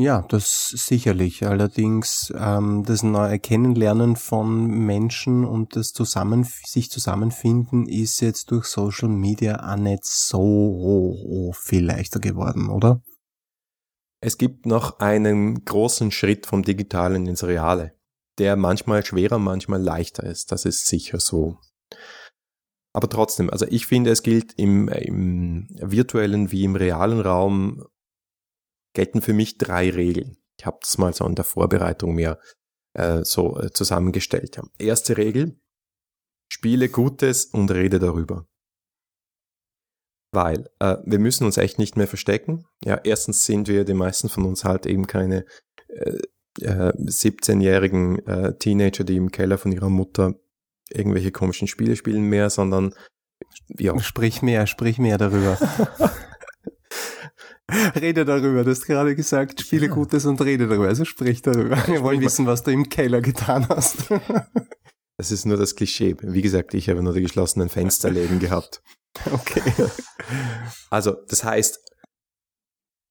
Ja, 0.00 0.24
das 0.28 0.68
sicherlich. 0.68 1.44
Allerdings 1.44 2.32
ähm, 2.38 2.84
das 2.86 3.02
neue 3.02 3.40
Kennenlernen 3.40 4.14
von 4.14 4.68
Menschen 4.68 5.44
und 5.44 5.74
das 5.74 5.92
zusammen 5.92 6.44
sich 6.44 6.88
zusammenfinden 6.88 7.88
ist 7.88 8.20
jetzt 8.20 8.52
durch 8.52 8.66
Social 8.66 9.08
Media 9.08 9.56
auch 9.56 9.76
nicht 9.76 10.04
so 10.04 11.52
viel 11.60 11.84
leichter 11.84 12.20
geworden, 12.20 12.68
oder? 12.70 13.02
Es 14.20 14.38
gibt 14.38 14.66
noch 14.66 15.00
einen 15.00 15.64
großen 15.64 16.12
Schritt 16.12 16.46
vom 16.46 16.62
Digitalen 16.62 17.26
ins 17.26 17.42
Reale, 17.42 17.96
der 18.38 18.54
manchmal 18.54 19.04
schwerer, 19.04 19.40
manchmal 19.40 19.82
leichter 19.82 20.22
ist. 20.22 20.52
Das 20.52 20.64
ist 20.64 20.86
sicher 20.86 21.18
so. 21.18 21.58
Aber 22.92 23.08
trotzdem, 23.08 23.50
also 23.50 23.66
ich 23.68 23.86
finde, 23.86 24.10
es 24.10 24.22
gilt 24.22 24.52
im, 24.56 24.86
im 24.86 25.66
virtuellen 25.70 26.52
wie 26.52 26.62
im 26.62 26.76
realen 26.76 27.20
Raum 27.20 27.84
gelten 28.94 29.22
für 29.22 29.32
mich 29.32 29.58
drei 29.58 29.90
Regeln. 29.90 30.36
Ich 30.58 30.66
habe 30.66 30.78
das 30.80 30.98
mal 30.98 31.12
so 31.12 31.26
in 31.26 31.34
der 31.34 31.44
Vorbereitung 31.44 32.14
mir 32.14 32.38
äh, 32.94 33.24
so 33.24 33.58
äh, 33.60 33.72
zusammengestellt. 33.72 34.60
Erste 34.78 35.16
Regel, 35.16 35.60
spiele 36.52 36.88
Gutes 36.88 37.46
und 37.46 37.70
rede 37.70 37.98
darüber. 37.98 38.46
Weil 40.32 40.68
äh, 40.78 40.96
wir 41.04 41.18
müssen 41.18 41.44
uns 41.44 41.56
echt 41.56 41.78
nicht 41.78 41.96
mehr 41.96 42.08
verstecken. 42.08 42.66
Ja, 42.84 43.00
erstens 43.02 43.46
sind 43.46 43.68
wir, 43.68 43.84
die 43.84 43.94
meisten 43.94 44.28
von 44.28 44.44
uns 44.44 44.64
halt 44.64 44.84
eben 44.84 45.06
keine 45.06 45.46
äh, 45.88 46.18
äh, 46.60 46.92
17-jährigen 46.92 48.26
äh, 48.26 48.58
Teenager, 48.58 49.04
die 49.04 49.16
im 49.16 49.30
Keller 49.30 49.58
von 49.58 49.72
ihrer 49.72 49.90
Mutter 49.90 50.34
irgendwelche 50.90 51.32
komischen 51.32 51.68
Spiele 51.68 51.96
spielen 51.96 52.24
mehr, 52.24 52.50
sondern 52.50 52.94
ja. 53.78 53.98
Sprich 54.00 54.42
mehr, 54.42 54.66
sprich 54.66 54.98
mehr 54.98 55.18
darüber. 55.18 55.58
Rede 58.00 58.24
darüber, 58.24 58.64
du 58.64 58.70
hast 58.70 58.86
gerade 58.86 59.14
gesagt, 59.14 59.60
spiele 59.60 59.86
ja. 59.86 59.92
Gutes 59.92 60.24
und 60.24 60.40
rede 60.40 60.68
darüber, 60.68 60.86
also 60.86 61.04
sprich 61.04 61.42
darüber. 61.42 61.76
Wir 61.86 62.02
wollen 62.02 62.20
wissen, 62.20 62.46
was 62.46 62.62
du 62.62 62.70
im 62.70 62.88
Keller 62.88 63.20
getan 63.20 63.68
hast. 63.68 64.08
Das 65.20 65.32
ist 65.32 65.46
nur 65.46 65.56
das 65.56 65.74
Klischee. 65.74 66.14
Wie 66.20 66.42
gesagt, 66.42 66.74
ich 66.74 66.88
habe 66.88 67.02
nur 67.02 67.12
die 67.12 67.22
geschlossenen 67.22 67.68
Fensterläden 67.68 68.38
gehabt. 68.38 68.82
Okay. 69.32 69.62
Also, 70.90 71.16
das 71.28 71.42
heißt, 71.42 71.80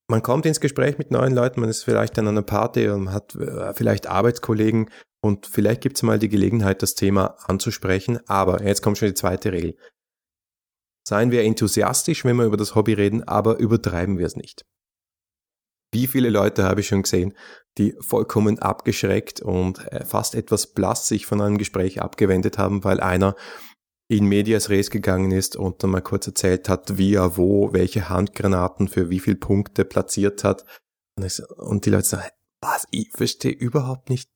man 0.07 0.23
kommt 0.23 0.45
ins 0.45 0.61
Gespräch 0.61 0.97
mit 0.97 1.11
neuen 1.11 1.33
Leuten, 1.33 1.59
man 1.59 1.69
ist 1.69 1.83
vielleicht 1.83 2.17
an 2.17 2.27
einer 2.27 2.43
Party 2.43 2.87
und 2.87 3.11
hat 3.11 3.35
äh, 3.35 3.73
vielleicht 3.73 4.07
Arbeitskollegen 4.07 4.89
und 5.21 5.47
vielleicht 5.47 5.81
gibt 5.81 5.97
es 5.97 6.03
mal 6.03 6.17
die 6.17 6.29
Gelegenheit, 6.29 6.81
das 6.81 6.95
Thema 6.95 7.35
anzusprechen. 7.45 8.19
Aber 8.27 8.63
jetzt 8.63 8.81
kommt 8.81 8.97
schon 8.97 9.09
die 9.09 9.15
zweite 9.15 9.51
Regel. 9.51 9.75
Seien 11.07 11.31
wir 11.31 11.43
enthusiastisch, 11.43 12.25
wenn 12.25 12.35
wir 12.35 12.43
über 12.43 12.57
das 12.57 12.75
Hobby 12.75 12.91
reden, 12.91 13.23
aber 13.23 13.59
übertreiben 13.59 14.17
wir 14.17 14.25
es 14.25 14.35
nicht. 14.35 14.65
Wie 15.93 16.05
viele 16.05 16.29
Leute 16.29 16.65
habe 16.65 16.81
ich 16.81 16.87
schon 16.87 17.03
gesehen, 17.03 17.33
die 17.77 17.95
vollkommen 18.01 18.59
abgeschreckt 18.59 19.39
und 19.39 19.79
äh, 19.87 20.03
fast 20.03 20.35
etwas 20.35 20.73
blass 20.73 21.07
sich 21.07 21.25
von 21.25 21.39
einem 21.39 21.57
Gespräch 21.57 22.01
abgewendet 22.01 22.57
haben, 22.57 22.83
weil 22.83 22.99
einer 22.99 23.37
in 24.09 24.25
Medias 24.25 24.69
Res 24.69 24.89
gegangen 24.89 25.31
ist 25.31 25.55
und 25.55 25.81
dann 25.81 25.91
mal 25.91 26.01
kurz 26.01 26.27
erzählt 26.27 26.67
hat, 26.67 26.97
wie 26.97 27.13
er 27.13 27.37
wo, 27.37 27.71
welche 27.71 28.09
Handgranaten 28.09 28.89
für 28.89 29.09
wie 29.09 29.21
viele 29.21 29.37
Punkte 29.37 29.85
platziert 29.85 30.43
hat. 30.43 30.65
Und 31.55 31.85
die 31.85 31.89
Leute 31.89 32.07
sagen, 32.07 32.27
was, 32.61 32.85
ich 32.91 33.11
verstehe 33.13 33.53
überhaupt 33.53 34.09
nicht. 34.09 34.29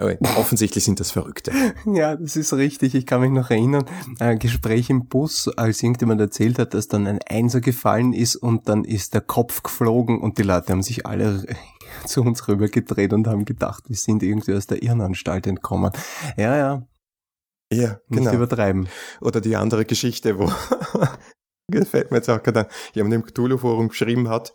Offensichtlich 0.00 0.84
sind 0.84 1.00
das 1.00 1.10
Verrückte. 1.10 1.52
Ja, 1.84 2.16
das 2.16 2.36
ist 2.36 2.52
richtig. 2.54 2.94
Ich 2.94 3.06
kann 3.06 3.20
mich 3.20 3.30
noch 3.30 3.50
erinnern, 3.50 3.84
ein 4.18 4.38
Gespräch 4.38 4.88
im 4.88 5.06
Bus, 5.06 5.48
als 5.48 5.82
irgendjemand 5.82 6.20
erzählt 6.20 6.58
hat, 6.58 6.74
dass 6.74 6.88
dann 6.88 7.06
ein 7.06 7.18
Einser 7.28 7.60
gefallen 7.60 8.12
ist 8.12 8.36
und 8.36 8.68
dann 8.68 8.84
ist 8.84 9.14
der 9.14 9.20
Kopf 9.20 9.62
geflogen 9.62 10.20
und 10.20 10.38
die 10.38 10.42
Leute 10.42 10.72
haben 10.72 10.82
sich 10.82 11.06
alle 11.06 11.44
zu 12.06 12.22
uns 12.22 12.48
rübergedreht 12.48 13.12
und 13.12 13.26
haben 13.26 13.44
gedacht, 13.44 13.84
wir 13.88 13.96
sind 13.96 14.22
irgendwie 14.22 14.54
aus 14.54 14.66
der 14.66 14.82
Irrenanstalt 14.82 15.46
entkommen. 15.46 15.92
Ja, 16.36 16.56
ja. 16.56 16.86
Ja, 17.70 18.00
genau. 18.08 18.22
Nicht 18.24 18.34
übertreiben. 18.34 18.88
Oder 19.20 19.40
die 19.40 19.56
andere 19.56 19.84
Geschichte, 19.84 20.38
wo 20.38 20.50
gefällt 21.68 22.10
mir 22.10 22.18
jetzt 22.18 22.28
auch 22.28 22.42
gerade, 22.42 22.68
jemand 22.94 23.14
im 23.14 23.24
Cthulhu-Forum 23.24 23.88
geschrieben 23.88 24.28
hat, 24.28 24.52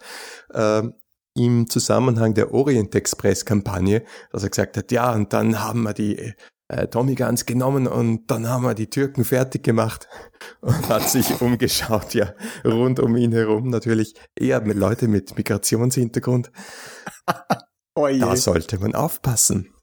ähm, 0.54 0.94
im 1.38 1.70
Zusammenhang 1.70 2.34
der 2.34 2.54
Orient 2.54 2.96
Express 2.96 3.46
Kampagne, 3.46 4.04
dass 4.32 4.44
er 4.44 4.50
gesagt 4.50 4.78
hat, 4.78 4.92
ja, 4.92 5.14
und 5.14 5.32
dann 5.34 5.64
haben 5.64 5.84
wir 5.84 5.94
die 5.94 6.34
äh, 6.68 6.88
Tommy 6.88 7.16
Guns 7.16 7.46
genommen 7.46 7.88
und 7.88 8.30
dann 8.30 8.50
haben 8.50 8.64
wir 8.64 8.74
die 8.74 8.90
Türken 8.90 9.24
fertig 9.24 9.64
gemacht 9.64 10.08
und 10.62 10.90
hat 10.90 11.10
sich 11.10 11.42
umgeschaut, 11.42 12.14
ja, 12.14 12.34
rund 12.66 13.00
um 13.00 13.16
ihn 13.16 13.32
herum 13.32 13.70
natürlich 13.70 14.16
eher 14.36 14.62
mit 14.62 14.78
Leute 14.78 15.08
mit 15.08 15.38
Migrationshintergrund. 15.38 16.52
oh 17.96 18.08
da 18.08 18.36
sollte 18.36 18.80
man 18.80 18.96
aufpassen. 18.96 19.74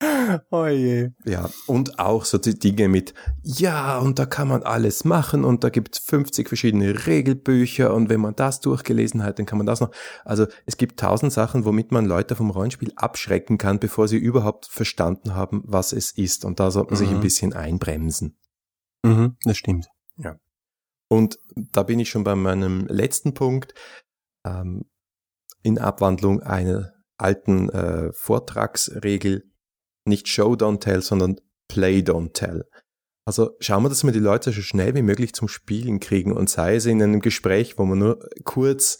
Oh 0.50 0.66
je. 0.66 1.10
Ja, 1.24 1.50
und 1.66 1.98
auch 1.98 2.24
so 2.24 2.38
die 2.38 2.58
Dinge 2.58 2.88
mit, 2.88 3.14
ja, 3.42 3.98
und 3.98 4.18
da 4.18 4.26
kann 4.26 4.48
man 4.48 4.62
alles 4.62 5.04
machen 5.04 5.44
und 5.44 5.64
da 5.64 5.68
gibt's 5.68 5.98
50 5.98 6.48
verschiedene 6.48 7.06
Regelbücher 7.06 7.92
und 7.94 8.08
wenn 8.08 8.20
man 8.20 8.36
das 8.36 8.60
durchgelesen 8.60 9.22
hat, 9.22 9.38
dann 9.38 9.46
kann 9.46 9.58
man 9.58 9.66
das 9.66 9.80
noch. 9.80 9.90
Also 10.24 10.46
es 10.66 10.76
gibt 10.76 11.00
tausend 11.00 11.32
Sachen, 11.32 11.64
womit 11.64 11.92
man 11.92 12.06
Leute 12.06 12.36
vom 12.36 12.50
Rollenspiel 12.50 12.92
abschrecken 12.96 13.58
kann, 13.58 13.78
bevor 13.78 14.08
sie 14.08 14.18
überhaupt 14.18 14.66
verstanden 14.66 15.34
haben, 15.34 15.62
was 15.66 15.92
es 15.92 16.12
ist. 16.12 16.44
Und 16.44 16.60
da 16.60 16.70
sollte 16.70 16.92
man 16.92 17.00
mhm. 17.00 17.04
sich 17.04 17.10
ein 17.10 17.18
mhm. 17.18 17.22
bisschen 17.22 17.52
einbremsen. 17.52 18.38
Mhm, 19.02 19.36
das 19.44 19.56
stimmt. 19.56 19.88
Ja. 20.16 20.36
Und 21.08 21.38
da 21.56 21.82
bin 21.82 21.98
ich 21.98 22.10
schon 22.10 22.24
bei 22.24 22.34
meinem 22.34 22.86
letzten 22.86 23.34
Punkt. 23.34 23.74
Ähm, 24.46 24.84
in 25.62 25.78
Abwandlung 25.78 26.42
einer 26.42 26.92
alten 27.18 27.68
äh, 27.68 28.12
Vortragsregel 28.12 29.49
nicht 30.10 30.28
Show 30.28 30.52
Don't 30.52 30.80
Tell, 30.80 31.00
sondern 31.00 31.40
Play 31.68 32.00
Don't 32.00 32.34
Tell. 32.34 32.68
Also 33.26 33.56
schauen 33.60 33.84
wir, 33.84 33.88
dass 33.88 34.04
wir 34.04 34.12
die 34.12 34.18
Leute 34.18 34.52
so 34.52 34.60
schnell 34.60 34.94
wie 34.94 35.02
möglich 35.02 35.32
zum 35.32 35.48
Spielen 35.48 36.00
kriegen 36.00 36.32
und 36.32 36.50
sei 36.50 36.74
es 36.76 36.86
in 36.86 37.02
einem 37.02 37.20
Gespräch, 37.20 37.78
wo 37.78 37.84
man 37.84 37.98
nur 37.98 38.28
kurz 38.44 38.98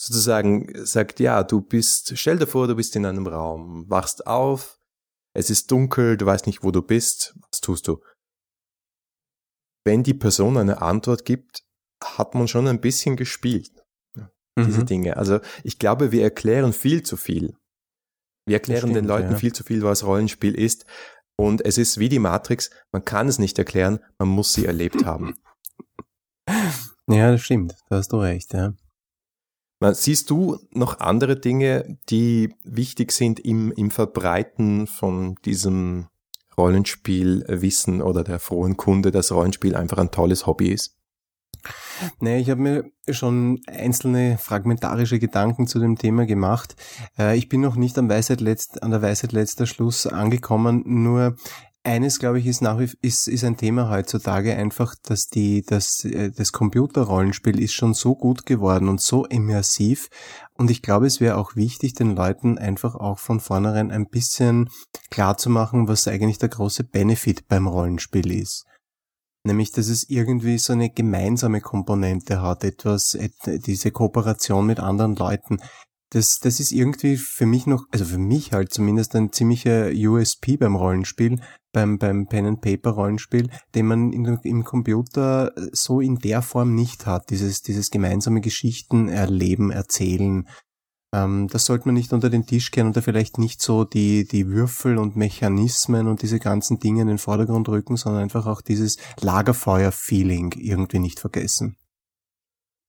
sozusagen 0.00 0.70
sagt, 0.84 1.20
ja, 1.20 1.42
du 1.42 1.60
bist, 1.60 2.18
stell 2.18 2.38
dir 2.38 2.46
vor, 2.46 2.68
du 2.68 2.76
bist 2.76 2.94
in 2.96 3.06
einem 3.06 3.26
Raum, 3.26 3.88
wachst 3.88 4.26
auf, 4.26 4.78
es 5.34 5.50
ist 5.50 5.70
dunkel, 5.70 6.16
du 6.16 6.26
weißt 6.26 6.46
nicht, 6.46 6.62
wo 6.62 6.70
du 6.70 6.82
bist, 6.82 7.34
was 7.50 7.60
tust 7.60 7.88
du? 7.88 8.02
Wenn 9.84 10.02
die 10.02 10.14
Person 10.14 10.56
eine 10.56 10.82
Antwort 10.82 11.24
gibt, 11.24 11.64
hat 12.02 12.34
man 12.34 12.48
schon 12.48 12.68
ein 12.68 12.80
bisschen 12.80 13.16
gespielt. 13.16 13.72
Diese 14.58 14.80
mhm. 14.80 14.86
Dinge. 14.86 15.16
Also 15.16 15.40
ich 15.62 15.78
glaube, 15.78 16.10
wir 16.10 16.22
erklären 16.22 16.72
viel 16.72 17.02
zu 17.02 17.16
viel. 17.16 17.56
Wir 18.48 18.56
erklären 18.56 18.80
stimmt, 18.80 18.96
den 18.96 19.04
Leuten 19.04 19.32
ja. 19.32 19.36
viel 19.36 19.52
zu 19.52 19.62
viel, 19.62 19.82
was 19.82 20.04
Rollenspiel 20.04 20.54
ist. 20.54 20.86
Und 21.36 21.64
es 21.64 21.78
ist 21.78 21.98
wie 21.98 22.08
die 22.08 22.18
Matrix, 22.18 22.70
man 22.90 23.04
kann 23.04 23.28
es 23.28 23.38
nicht 23.38 23.58
erklären, 23.58 24.00
man 24.18 24.28
muss 24.28 24.52
sie 24.52 24.66
erlebt 24.66 25.04
haben. 25.04 25.34
Ja, 27.10 27.32
das 27.32 27.40
stimmt, 27.40 27.74
da 27.88 27.96
hast 27.96 28.12
du 28.12 28.18
recht, 28.18 28.52
ja. 28.52 28.74
Siehst 29.80 30.28
du 30.28 30.58
noch 30.72 31.00
andere 31.00 31.40
Dinge, 31.40 31.96
die 32.10 32.54
wichtig 32.64 33.12
sind 33.12 33.40
im, 33.40 33.72
im 33.72 33.90
Verbreiten 33.90 34.86
von 34.86 35.36
diesem 35.46 36.08
Rollenspielwissen 36.58 38.02
oder 38.02 38.24
der 38.24 38.40
frohen 38.40 38.76
Kunde, 38.76 39.10
dass 39.10 39.32
Rollenspiel 39.32 39.74
einfach 39.74 39.96
ein 39.96 40.10
tolles 40.10 40.46
Hobby 40.46 40.68
ist? 40.68 40.97
Nee, 42.20 42.38
ich 42.38 42.50
habe 42.50 42.60
mir 42.60 42.84
schon 43.10 43.60
einzelne 43.66 44.38
fragmentarische 44.38 45.18
Gedanken 45.18 45.66
zu 45.66 45.78
dem 45.78 45.96
Thema 45.96 46.26
gemacht. 46.26 46.76
Äh, 47.18 47.36
ich 47.36 47.48
bin 47.48 47.60
noch 47.60 47.76
nicht 47.76 47.98
am 47.98 48.08
Weisheit 48.08 48.40
letzt, 48.40 48.82
an 48.82 48.90
der 48.90 49.02
Weisheit 49.02 49.32
letzter 49.32 49.66
Schluss 49.66 50.06
angekommen, 50.06 50.82
nur 50.86 51.36
eines, 51.84 52.18
glaube 52.18 52.38
ich, 52.38 52.46
ist 52.46 52.60
nach 52.60 52.78
wie 52.78 52.90
ist, 53.00 53.28
ist 53.28 53.44
ein 53.44 53.56
Thema 53.56 53.88
heutzutage 53.88 54.54
einfach, 54.54 54.94
dass 55.02 55.28
die, 55.28 55.62
dass 55.62 56.04
äh, 56.04 56.30
das 56.30 56.52
Computerrollenspiel 56.52 57.58
ist 57.60 57.72
schon 57.72 57.94
so 57.94 58.14
gut 58.14 58.46
geworden 58.46 58.88
und 58.88 59.00
so 59.00 59.24
immersiv. 59.24 60.08
Und 60.54 60.70
ich 60.70 60.82
glaube, 60.82 61.06
es 61.06 61.20
wäre 61.20 61.36
auch 61.36 61.56
wichtig, 61.56 61.94
den 61.94 62.14
Leuten 62.14 62.58
einfach 62.58 62.94
auch 62.94 63.18
von 63.18 63.40
vornherein 63.40 63.90
ein 63.90 64.08
bisschen 64.08 64.68
klar 65.10 65.38
zu 65.38 65.50
machen, 65.50 65.88
was 65.88 66.08
eigentlich 66.08 66.38
der 66.38 66.50
große 66.50 66.84
Benefit 66.84 67.48
beim 67.48 67.66
Rollenspiel 67.66 68.30
ist 68.32 68.66
nämlich 69.48 69.72
dass 69.72 69.88
es 69.88 70.08
irgendwie 70.08 70.58
so 70.58 70.72
eine 70.72 70.90
gemeinsame 70.90 71.60
Komponente 71.60 72.40
hat, 72.40 72.62
etwas, 72.62 73.18
diese 73.46 73.90
Kooperation 73.90 74.66
mit 74.66 74.78
anderen 74.78 75.16
Leuten. 75.16 75.58
Das, 76.10 76.38
das 76.38 76.60
ist 76.60 76.72
irgendwie 76.72 77.16
für 77.16 77.44
mich 77.44 77.66
noch, 77.66 77.84
also 77.90 78.04
für 78.04 78.18
mich 78.18 78.52
halt 78.52 78.72
zumindest 78.72 79.14
ein 79.14 79.32
ziemlicher 79.32 79.90
USP 79.92 80.56
beim 80.56 80.74
Rollenspiel, 80.74 81.40
beim, 81.72 81.98
beim 81.98 82.26
Pen 82.28 82.46
and 82.46 82.60
Paper 82.62 82.90
Rollenspiel, 82.90 83.50
den 83.74 83.86
man 83.86 84.12
in, 84.12 84.24
im 84.42 84.64
Computer 84.64 85.52
so 85.72 86.00
in 86.00 86.16
der 86.16 86.40
Form 86.40 86.74
nicht 86.74 87.04
hat. 87.04 87.28
Dieses, 87.28 87.60
dieses 87.60 87.90
gemeinsame 87.90 88.40
Geschichten 88.40 89.08
erleben, 89.08 89.70
erzählen, 89.70 90.48
ähm, 91.12 91.48
das 91.48 91.64
sollte 91.64 91.88
man 91.88 91.94
nicht 91.94 92.12
unter 92.12 92.30
den 92.30 92.46
Tisch 92.46 92.70
kehren 92.70 92.88
und 92.88 92.96
da 92.96 93.00
vielleicht 93.00 93.38
nicht 93.38 93.62
so 93.62 93.84
die, 93.84 94.26
die 94.26 94.48
Würfel 94.48 94.98
und 94.98 95.16
Mechanismen 95.16 96.06
und 96.06 96.22
diese 96.22 96.38
ganzen 96.38 96.78
Dinge 96.78 97.02
in 97.02 97.08
den 97.08 97.18
Vordergrund 97.18 97.68
rücken, 97.68 97.96
sondern 97.96 98.22
einfach 98.22 98.46
auch 98.46 98.60
dieses 98.60 98.98
Lagerfeuer-Feeling 99.20 100.52
irgendwie 100.56 100.98
nicht 100.98 101.20
vergessen. 101.20 101.76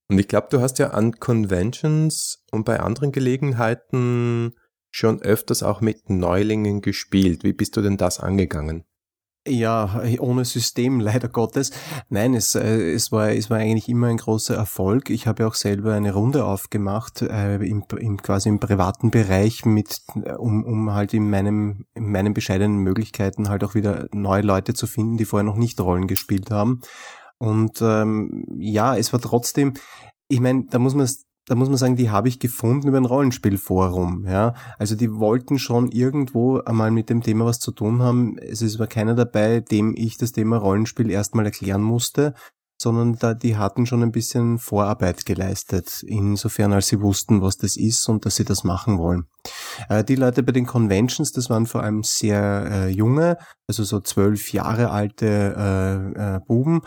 Und 0.09 0.19
ich 0.19 0.27
glaube, 0.27 0.47
du 0.49 0.59
hast 0.59 0.79
ja 0.79 0.89
an 0.89 1.19
Conventions 1.19 2.43
und 2.51 2.65
bei 2.65 2.79
anderen 2.79 3.11
Gelegenheiten 3.11 4.55
schon 4.91 5.21
öfters 5.21 5.61
auch 5.61 5.81
mit 5.81 6.09
Neulingen 6.09 6.81
gespielt. 6.81 7.43
Wie 7.43 7.53
bist 7.53 7.77
du 7.77 7.81
denn 7.81 7.97
das 7.97 8.19
angegangen? 8.19 8.85
Ja, 9.49 10.03
ohne 10.19 10.45
System, 10.45 10.99
leider 10.99 11.27
Gottes. 11.27 11.71
Nein, 12.09 12.35
es, 12.35 12.55
äh, 12.55 12.91
es, 12.91 13.11
war, 13.11 13.31
es 13.31 13.49
war 13.49 13.57
eigentlich 13.57 13.89
immer 13.89 14.07
ein 14.07 14.17
großer 14.17 14.55
Erfolg. 14.55 15.09
Ich 15.09 15.25
habe 15.25 15.43
ja 15.43 15.49
auch 15.49 15.55
selber 15.55 15.93
eine 15.93 16.13
Runde 16.13 16.45
aufgemacht, 16.45 17.23
äh, 17.23 17.55
im, 17.55 17.83
im, 17.97 18.21
quasi 18.21 18.49
im 18.49 18.59
privaten 18.59 19.09
Bereich, 19.09 19.65
mit, 19.65 20.01
um, 20.37 20.63
um 20.63 20.93
halt 20.93 21.13
in 21.13 21.29
meinem, 21.29 21.85
in 21.95 22.11
meinen 22.11 22.33
bescheidenen 22.33 22.77
Möglichkeiten 22.77 23.49
halt 23.49 23.63
auch 23.63 23.73
wieder 23.73 24.07
neue 24.13 24.43
Leute 24.43 24.73
zu 24.73 24.85
finden, 24.85 25.17
die 25.17 25.25
vorher 25.25 25.45
noch 25.45 25.57
nicht 25.57 25.79
Rollen 25.79 26.07
gespielt 26.07 26.51
haben. 26.51 26.81
Und 27.39 27.81
ähm, 27.81 28.45
ja, 28.59 28.95
es 28.95 29.13
war 29.13 29.19
trotzdem, 29.21 29.73
ich 30.27 30.41
meine, 30.41 30.65
da 30.69 30.77
muss 30.77 30.93
man 30.93 31.07
da 31.49 31.55
muss 31.55 31.67
man 31.67 31.77
sagen, 31.77 31.95
die 31.95 32.11
habe 32.11 32.27
ich 32.27 32.39
gefunden 32.39 32.87
über 32.87 32.97
ein 32.97 33.05
Rollenspielforum, 33.05 34.25
ja. 34.27 34.53
Also 34.77 34.95
die 34.95 35.15
wollten 35.15 35.57
schon 35.57 35.89
irgendwo 35.89 36.59
einmal 36.59 36.91
mit 36.91 37.09
dem 37.09 37.23
Thema 37.23 37.45
was 37.45 37.59
zu 37.59 37.71
tun 37.71 38.03
haben. 38.03 38.37
Es 38.37 38.61
ist 38.61 38.75
aber 38.75 38.85
keiner 38.85 39.15
dabei, 39.15 39.59
dem 39.59 39.95
ich 39.97 40.17
das 40.17 40.31
Thema 40.31 40.57
Rollenspiel 40.57 41.09
erstmal 41.09 41.45
erklären 41.45 41.81
musste. 41.81 42.35
Sondern 42.81 43.17
da, 43.19 43.33
die 43.33 43.57
hatten 43.57 43.85
schon 43.85 44.01
ein 44.01 44.11
bisschen 44.11 44.57
Vorarbeit 44.57 45.25
geleistet, 45.25 46.03
insofern 46.07 46.73
als 46.73 46.87
sie 46.87 47.01
wussten, 47.01 47.41
was 47.41 47.57
das 47.57 47.75
ist 47.75 48.07
und 48.07 48.25
dass 48.25 48.35
sie 48.35 48.45
das 48.45 48.63
machen 48.63 48.97
wollen. 48.97 49.25
Äh, 49.89 50.03
die 50.03 50.15
Leute 50.15 50.43
bei 50.43 50.53
den 50.53 50.65
Conventions, 50.65 51.31
das 51.31 51.49
waren 51.49 51.65
vor 51.65 51.83
allem 51.83 52.03
sehr 52.03 52.69
äh, 52.71 52.89
junge, 52.89 53.37
also 53.67 53.83
so 53.83 53.99
zwölf 53.99 54.53
Jahre 54.53 54.91
alte 54.91 55.25
äh, 56.15 56.35
äh, 56.35 56.39
Buben, 56.47 56.81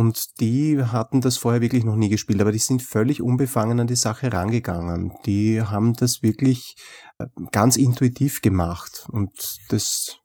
und 0.00 0.40
die 0.40 0.82
hatten 0.82 1.20
das 1.20 1.36
vorher 1.36 1.60
wirklich 1.60 1.84
noch 1.84 1.96
nie 1.96 2.08
gespielt, 2.08 2.40
aber 2.40 2.52
die 2.52 2.58
sind 2.58 2.82
völlig 2.82 3.20
unbefangen 3.20 3.80
an 3.80 3.86
die 3.86 3.96
Sache 3.96 4.32
rangegangen. 4.32 5.12
Die 5.26 5.60
haben 5.60 5.92
das 5.94 6.22
wirklich 6.22 6.76
äh, 7.18 7.26
ganz 7.52 7.76
intuitiv 7.76 8.40
gemacht 8.40 9.06
und 9.10 9.30
das 9.68 10.19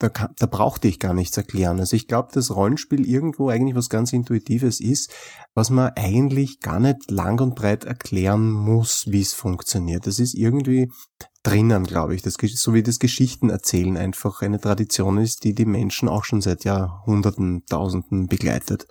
da, 0.00 0.08
da 0.08 0.46
brauchte 0.46 0.88
ich 0.88 0.98
gar 0.98 1.12
nichts 1.12 1.36
erklären. 1.36 1.78
Also 1.78 1.94
ich 1.94 2.08
glaube, 2.08 2.30
dass 2.32 2.54
Rollenspiel 2.54 3.06
irgendwo 3.06 3.50
eigentlich 3.50 3.76
was 3.76 3.90
ganz 3.90 4.14
Intuitives 4.14 4.80
ist, 4.80 5.12
was 5.54 5.68
man 5.68 5.92
eigentlich 5.94 6.60
gar 6.60 6.80
nicht 6.80 7.10
lang 7.10 7.38
und 7.40 7.54
breit 7.54 7.84
erklären 7.84 8.50
muss, 8.50 9.04
wie 9.08 9.20
es 9.20 9.34
funktioniert. 9.34 10.06
Das 10.06 10.18
ist 10.18 10.34
irgendwie 10.34 10.90
drinnen, 11.42 11.84
glaube 11.84 12.14
ich. 12.14 12.22
Das, 12.22 12.34
so 12.40 12.72
wie 12.72 12.82
das 12.82 12.98
Geschichtenerzählen 12.98 13.98
einfach 13.98 14.40
eine 14.40 14.58
Tradition 14.58 15.18
ist, 15.18 15.44
die 15.44 15.54
die 15.54 15.66
Menschen 15.66 16.08
auch 16.08 16.24
schon 16.24 16.40
seit 16.40 16.64
Jahrhunderten, 16.64 17.66
Tausenden 17.66 18.26
begleitet. 18.26 18.86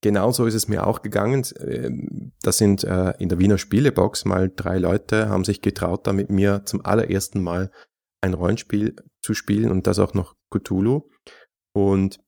Genauso 0.00 0.46
ist 0.46 0.54
es 0.54 0.68
mir 0.68 0.86
auch 0.86 1.02
gegangen. 1.02 1.44
Ähm, 1.60 2.32
das 2.40 2.56
sind 2.56 2.82
äh, 2.82 3.12
in 3.18 3.28
der 3.28 3.38
Wiener 3.38 3.58
Spielebox 3.58 4.24
mal 4.24 4.50
drei 4.54 4.78
Leute, 4.78 5.28
haben 5.28 5.44
sich 5.44 5.60
getraut, 5.60 6.06
da 6.06 6.14
mit 6.14 6.30
mir 6.30 6.62
zum 6.64 6.84
allerersten 6.84 7.42
Mal 7.42 7.70
ein 8.22 8.32
Rollenspiel 8.32 8.96
zu 9.20 9.34
spielen 9.34 9.70
und 9.70 9.86
das 9.86 9.98
auch 9.98 10.14
noch 10.14 10.35
Cthulhu. 10.50 11.08
Und 11.72 12.18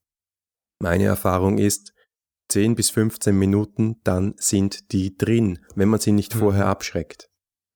meine 0.81 1.05
Erfahrung 1.05 1.59
ist, 1.59 1.95
10 2.51 2.75
bis 2.75 2.91
15 2.91 3.37
Minuten, 3.39 4.01
dann 4.05 4.35
sind 4.39 4.93
die 4.93 5.17
drin, 5.17 5.59
wenn 5.75 5.89
man 5.89 6.01
sie 6.01 6.13
nicht 6.13 6.35
mhm. 6.35 6.39
vorher 6.39 6.67
abschreckt. 6.67 7.29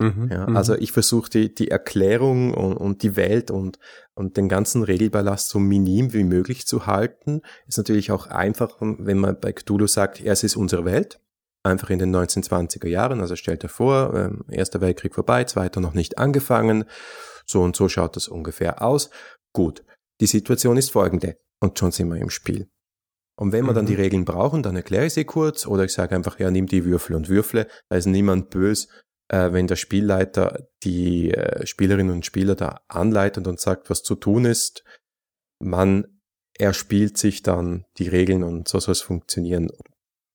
Mhm, 0.03 0.29
ja, 0.33 0.47
mhm. 0.49 0.57
also 0.57 0.75
ich 0.75 0.93
versuche 0.93 1.31
die, 1.31 1.55
die 1.55 1.71
Erklärung 1.71 2.55
und, 2.55 2.77
und 2.77 3.03
die 3.03 3.17
Welt 3.17 3.51
und, 3.51 3.79
und 4.15 4.37
den 4.37 4.49
ganzen 4.49 4.83
Regelballast 4.83 5.49
so 5.49 5.59
minim 5.59 6.13
wie 6.13 6.25
möglich 6.25 6.67
zu 6.67 6.87
halten. 6.87 7.43
Ist 7.69 7.79
natürlich 7.79 8.11
auch 8.11 8.27
einfach, 8.27 8.77
wenn 8.81 9.19
man 9.19 9.39
bei 9.39 9.53
Cthulhu 9.53 9.87
sagt, 9.87 10.21
ja, 10.21 10.33
es 10.33 10.43
ist 10.43 10.57
unsere 10.57 10.85
Welt. 10.85 11.21
Einfach 11.65 11.91
in 11.91 12.01
den 12.01 12.15
1920er 12.15 12.89
Jahren, 12.89 13.21
also 13.21 13.37
stellt 13.37 13.63
er 13.63 13.69
vor, 13.69 14.15
äh, 14.15 14.57
Erster 14.57 14.81
Weltkrieg 14.81 15.15
vorbei, 15.15 15.45
Zweiter 15.45 15.81
noch 15.81 15.95
nicht 15.95 16.19
angefangen. 16.19 16.85
So 17.47 17.63
und 17.63 17.77
so 17.77 17.89
schaut 17.89 18.17
das 18.17 18.27
ungefähr 18.27 18.83
aus. 18.83 19.11
Gut, 19.53 19.85
die 20.23 20.27
Situation 20.29 20.77
ist 20.77 20.93
folgende 20.93 21.37
und 21.61 21.77
schon 21.77 21.91
sind 21.91 22.09
wir 22.09 22.21
im 22.21 22.31
Spiel. 22.31 22.71
Und 23.37 23.51
wenn 23.51 23.67
wir 23.67 23.75
dann 23.75 23.87
die 23.87 23.95
mhm. 23.95 24.01
Regeln 24.01 24.25
brauchen, 24.25 24.63
dann 24.63 24.77
erkläre 24.77 25.07
ich 25.07 25.15
sie 25.15 25.25
kurz 25.25 25.67
oder 25.67 25.85
ich 25.85 25.93
sage 25.93 26.15
einfach, 26.15 26.39
ja, 26.39 26.49
nimm 26.49 26.67
die 26.67 26.85
Würfel 26.85 27.17
und 27.17 27.29
Würfle. 27.29 27.67
Da 27.89 27.97
ist 27.97 28.07
niemand 28.07 28.51
böse, 28.51 28.87
äh, 29.29 29.53
wenn 29.53 29.67
der 29.67 29.75
Spielleiter 29.75 30.69
die 30.85 31.33
äh, 31.33 31.67
Spielerinnen 31.67 32.15
und 32.15 32.25
Spieler 32.25 32.55
da 32.55 32.83
anleitet 32.87 33.49
und 33.49 33.59
sagt, 33.59 33.91
was 33.91 34.05
zu 34.05 34.15
tun 34.15 34.45
ist. 34.45 34.85
Man 35.59 36.21
erspielt 36.57 37.19
sich 37.19 37.43
dann 37.43 37.85
die 37.99 38.07
Regeln 38.07 38.45
und 38.45 38.69
so 38.69 38.79
soll 38.79 38.93
es 38.93 39.03
funktionieren. 39.03 39.71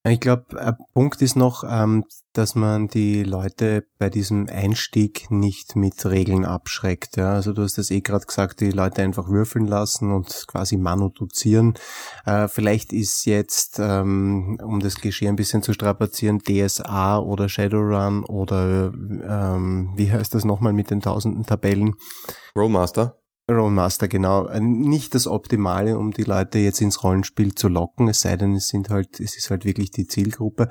Ich 0.10 0.20
glaube, 0.20 0.62
ein 0.62 0.76
Punkt 0.94 1.22
ist 1.22 1.36
noch, 1.36 1.64
ähm, 1.68 2.06
dass 2.34 2.56
man 2.56 2.88
die 2.88 3.24
Leute 3.24 3.86
bei 3.98 4.10
diesem 4.10 4.48
Einstieg 4.48 5.32
nicht 5.32 5.76
mit 5.76 6.06
Regeln 6.06 6.46
abschreckt. 6.46 7.18
Also 7.18 7.52
du 7.52 7.64
hast 7.64 7.78
das 7.78 7.90
eh 7.90 8.02
gerade 8.02 8.26
gesagt, 8.26 8.60
die 8.62 8.72
Leute 8.72 9.02
einfach 9.02 9.28
würfeln 9.28 9.66
lassen 9.66 10.12
und 10.12 10.46
quasi 10.48 10.78
manuduzieren. 10.78 11.74
Äh, 12.26 12.48
vielleicht 12.48 12.94
ist 12.94 13.26
jetzt, 13.26 13.80
ähm, 13.80 14.60
um 14.64 14.80
das 14.80 15.02
Geschehen 15.02 15.30
ein 15.30 15.36
bisschen 15.36 15.64
zu 15.64 15.74
strapazieren, 15.74 16.40
DSA 16.40 17.18
oder 17.18 17.50
Shadowrun 17.50 18.24
oder 18.24 18.94
ähm, 18.94 19.94
wie 19.96 20.12
heißt 20.12 20.34
das 20.34 20.46
nochmal 20.46 20.74
mit 20.74 20.92
den 20.92 21.02
tausenden 21.02 21.46
Tabellen? 21.46 21.96
Rollmaster. 22.56 23.18
Rollmaster, 23.50 24.08
genau. 24.08 24.48
Äh, 24.48 24.60
nicht 24.60 25.16
das 25.16 25.28
Optimale, 25.28 25.98
um 25.98 26.12
die 26.12 26.24
Leute 26.24 26.60
jetzt 26.60 26.82
ins 26.82 27.04
Rollenspiel 27.04 27.56
zu 27.56 27.70
locken, 27.70 28.08
es 28.10 28.22
sei 28.22 28.36
denn, 28.36 28.56
es 28.56 28.68
sind 28.68 28.90
halt, 28.90 29.20
es 29.20 29.38
ist 29.38 29.50
halt 29.50 29.66
wirklich 29.66 29.92
die 29.92 30.08
Zielgruppe. 30.08 30.70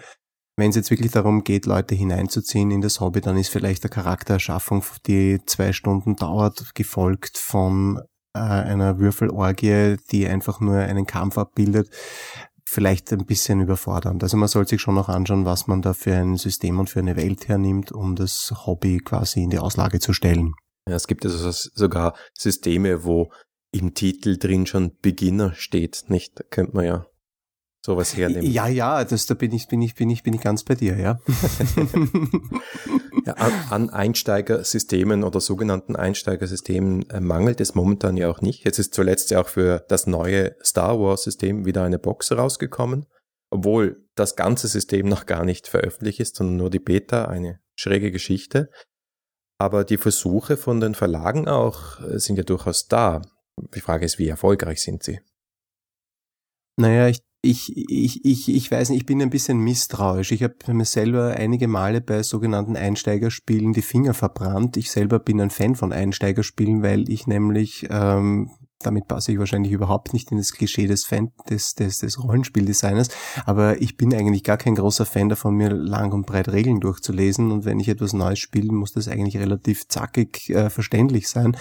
Wenn 0.58 0.70
es 0.70 0.76
jetzt 0.76 0.90
wirklich 0.90 1.12
darum 1.12 1.44
geht, 1.44 1.66
Leute 1.66 1.94
hineinzuziehen 1.94 2.70
in 2.70 2.80
das 2.80 3.00
Hobby, 3.00 3.20
dann 3.20 3.36
ist 3.36 3.50
vielleicht 3.50 3.82
der 3.82 3.90
Charaktererschaffung, 3.90 4.82
die 5.06 5.38
zwei 5.44 5.72
Stunden 5.72 6.16
dauert, 6.16 6.74
gefolgt 6.74 7.36
von 7.36 8.00
äh, 8.34 8.38
einer 8.38 8.98
Würfelorgie, 8.98 9.96
die 10.10 10.26
einfach 10.26 10.60
nur 10.60 10.76
einen 10.76 11.06
Kampf 11.06 11.36
abbildet, 11.36 11.90
vielleicht 12.64 13.12
ein 13.12 13.26
bisschen 13.26 13.60
überfordernd. 13.60 14.22
Also 14.22 14.36
man 14.36 14.48
sollte 14.48 14.70
sich 14.70 14.80
schon 14.80 14.94
noch 14.94 15.08
anschauen, 15.08 15.44
was 15.44 15.66
man 15.66 15.82
da 15.82 15.92
für 15.92 16.14
ein 16.14 16.36
System 16.36 16.78
und 16.78 16.90
für 16.90 17.00
eine 17.00 17.16
Welt 17.16 17.48
hernimmt, 17.48 17.92
um 17.92 18.16
das 18.16 18.52
Hobby 18.66 18.98
quasi 18.98 19.42
in 19.42 19.50
die 19.50 19.58
Auslage 19.58 20.00
zu 20.00 20.12
stellen. 20.12 20.54
Ja, 20.88 20.94
es 20.94 21.06
gibt 21.06 21.24
also 21.24 21.50
sogar 21.50 22.14
Systeme, 22.34 23.04
wo 23.04 23.32
im 23.72 23.94
Titel 23.94 24.38
drin 24.38 24.66
schon 24.66 24.96
Beginner 25.00 25.52
steht, 25.54 26.04
nicht? 26.08 26.38
Da 26.38 26.44
könnte 26.48 26.76
man 26.76 26.84
ja 26.84 27.06
sowas 27.86 28.16
hernehmen. 28.16 28.50
Ja, 28.50 28.66
ja, 28.66 29.04
das, 29.04 29.26
da 29.26 29.34
bin 29.34 29.52
ich, 29.52 29.68
bin 29.68 29.80
ich, 29.80 29.94
bin 29.94 30.10
ich, 30.10 30.22
bin 30.22 30.34
ich 30.34 30.40
ganz 30.40 30.64
bei 30.64 30.74
dir, 30.74 30.98
ja. 30.98 31.20
ja 33.24 33.32
an, 33.34 33.52
an 33.70 33.90
Einsteigersystemen 33.90 35.24
oder 35.24 35.40
sogenannten 35.40 35.96
Einsteigersystemen 35.96 37.08
äh, 37.10 37.20
mangelt 37.20 37.60
es 37.60 37.74
momentan 37.74 38.16
ja 38.16 38.28
auch 38.28 38.40
nicht. 38.40 38.64
Jetzt 38.64 38.78
ist 38.78 38.94
zuletzt 38.94 39.30
ja 39.30 39.40
auch 39.40 39.48
für 39.48 39.84
das 39.88 40.06
neue 40.06 40.56
Star 40.62 40.98
Wars 40.98 41.22
System 41.22 41.64
wieder 41.64 41.84
eine 41.84 41.98
Box 41.98 42.32
rausgekommen, 42.32 43.06
obwohl 43.50 44.04
das 44.16 44.36
ganze 44.36 44.68
System 44.68 45.08
noch 45.08 45.26
gar 45.26 45.44
nicht 45.44 45.68
veröffentlicht 45.68 46.20
ist, 46.20 46.36
sondern 46.36 46.56
nur 46.56 46.70
die 46.70 46.80
Beta, 46.80 47.26
eine 47.26 47.60
schräge 47.76 48.10
Geschichte. 48.10 48.68
Aber 49.58 49.84
die 49.84 49.98
Versuche 49.98 50.56
von 50.56 50.80
den 50.80 50.94
Verlagen 50.94 51.48
auch 51.48 52.00
äh, 52.00 52.18
sind 52.18 52.36
ja 52.36 52.44
durchaus 52.44 52.88
da. 52.88 53.22
Die 53.74 53.80
Frage 53.80 54.04
ist, 54.04 54.18
wie 54.18 54.28
erfolgreich 54.28 54.82
sind 54.82 55.02
sie? 55.02 55.20
Naja, 56.78 57.08
ich, 57.08 57.20
ich, 57.40 57.74
ich, 57.74 58.24
ich, 58.24 58.54
ich 58.54 58.70
weiß 58.70 58.90
nicht, 58.90 59.00
ich 59.00 59.06
bin 59.06 59.22
ein 59.22 59.30
bisschen 59.30 59.58
misstrauisch. 59.58 60.32
Ich 60.32 60.42
habe 60.42 60.54
mir 60.68 60.84
selber 60.84 61.30
einige 61.30 61.68
Male 61.68 62.02
bei 62.02 62.22
sogenannten 62.22 62.76
Einsteigerspielen 62.76 63.72
die 63.72 63.82
Finger 63.82 64.12
verbrannt. 64.12 64.76
Ich 64.76 64.90
selber 64.90 65.18
bin 65.18 65.40
ein 65.40 65.50
Fan 65.50 65.74
von 65.74 65.92
Einsteigerspielen, 65.92 66.82
weil 66.82 67.08
ich 67.08 67.26
nämlich 67.26 67.86
ähm, 67.88 68.50
damit 68.80 69.08
passe 69.08 69.32
ich 69.32 69.38
wahrscheinlich 69.38 69.72
überhaupt 69.72 70.12
nicht 70.12 70.30
in 70.30 70.38
das 70.38 70.52
Klischee 70.52 70.86
des, 70.86 71.04
Fan, 71.04 71.32
des, 71.48 71.74
des, 71.74 71.98
des 71.98 72.22
Rollenspieldesigners, 72.22 73.08
aber 73.44 73.80
ich 73.80 73.96
bin 73.96 74.14
eigentlich 74.14 74.44
gar 74.44 74.56
kein 74.56 74.74
großer 74.74 75.06
Fan 75.06 75.28
davon, 75.28 75.54
mir 75.54 75.70
lang 75.70 76.12
und 76.12 76.26
breit 76.26 76.48
Regeln 76.48 76.80
durchzulesen 76.80 77.50
und 77.52 77.64
wenn 77.64 77.80
ich 77.80 77.88
etwas 77.88 78.12
Neues 78.12 78.38
spiele, 78.38 78.72
muss 78.72 78.92
das 78.92 79.08
eigentlich 79.08 79.38
relativ 79.38 79.88
zackig 79.88 80.50
äh, 80.50 80.70
verständlich 80.70 81.28
sein. 81.28 81.56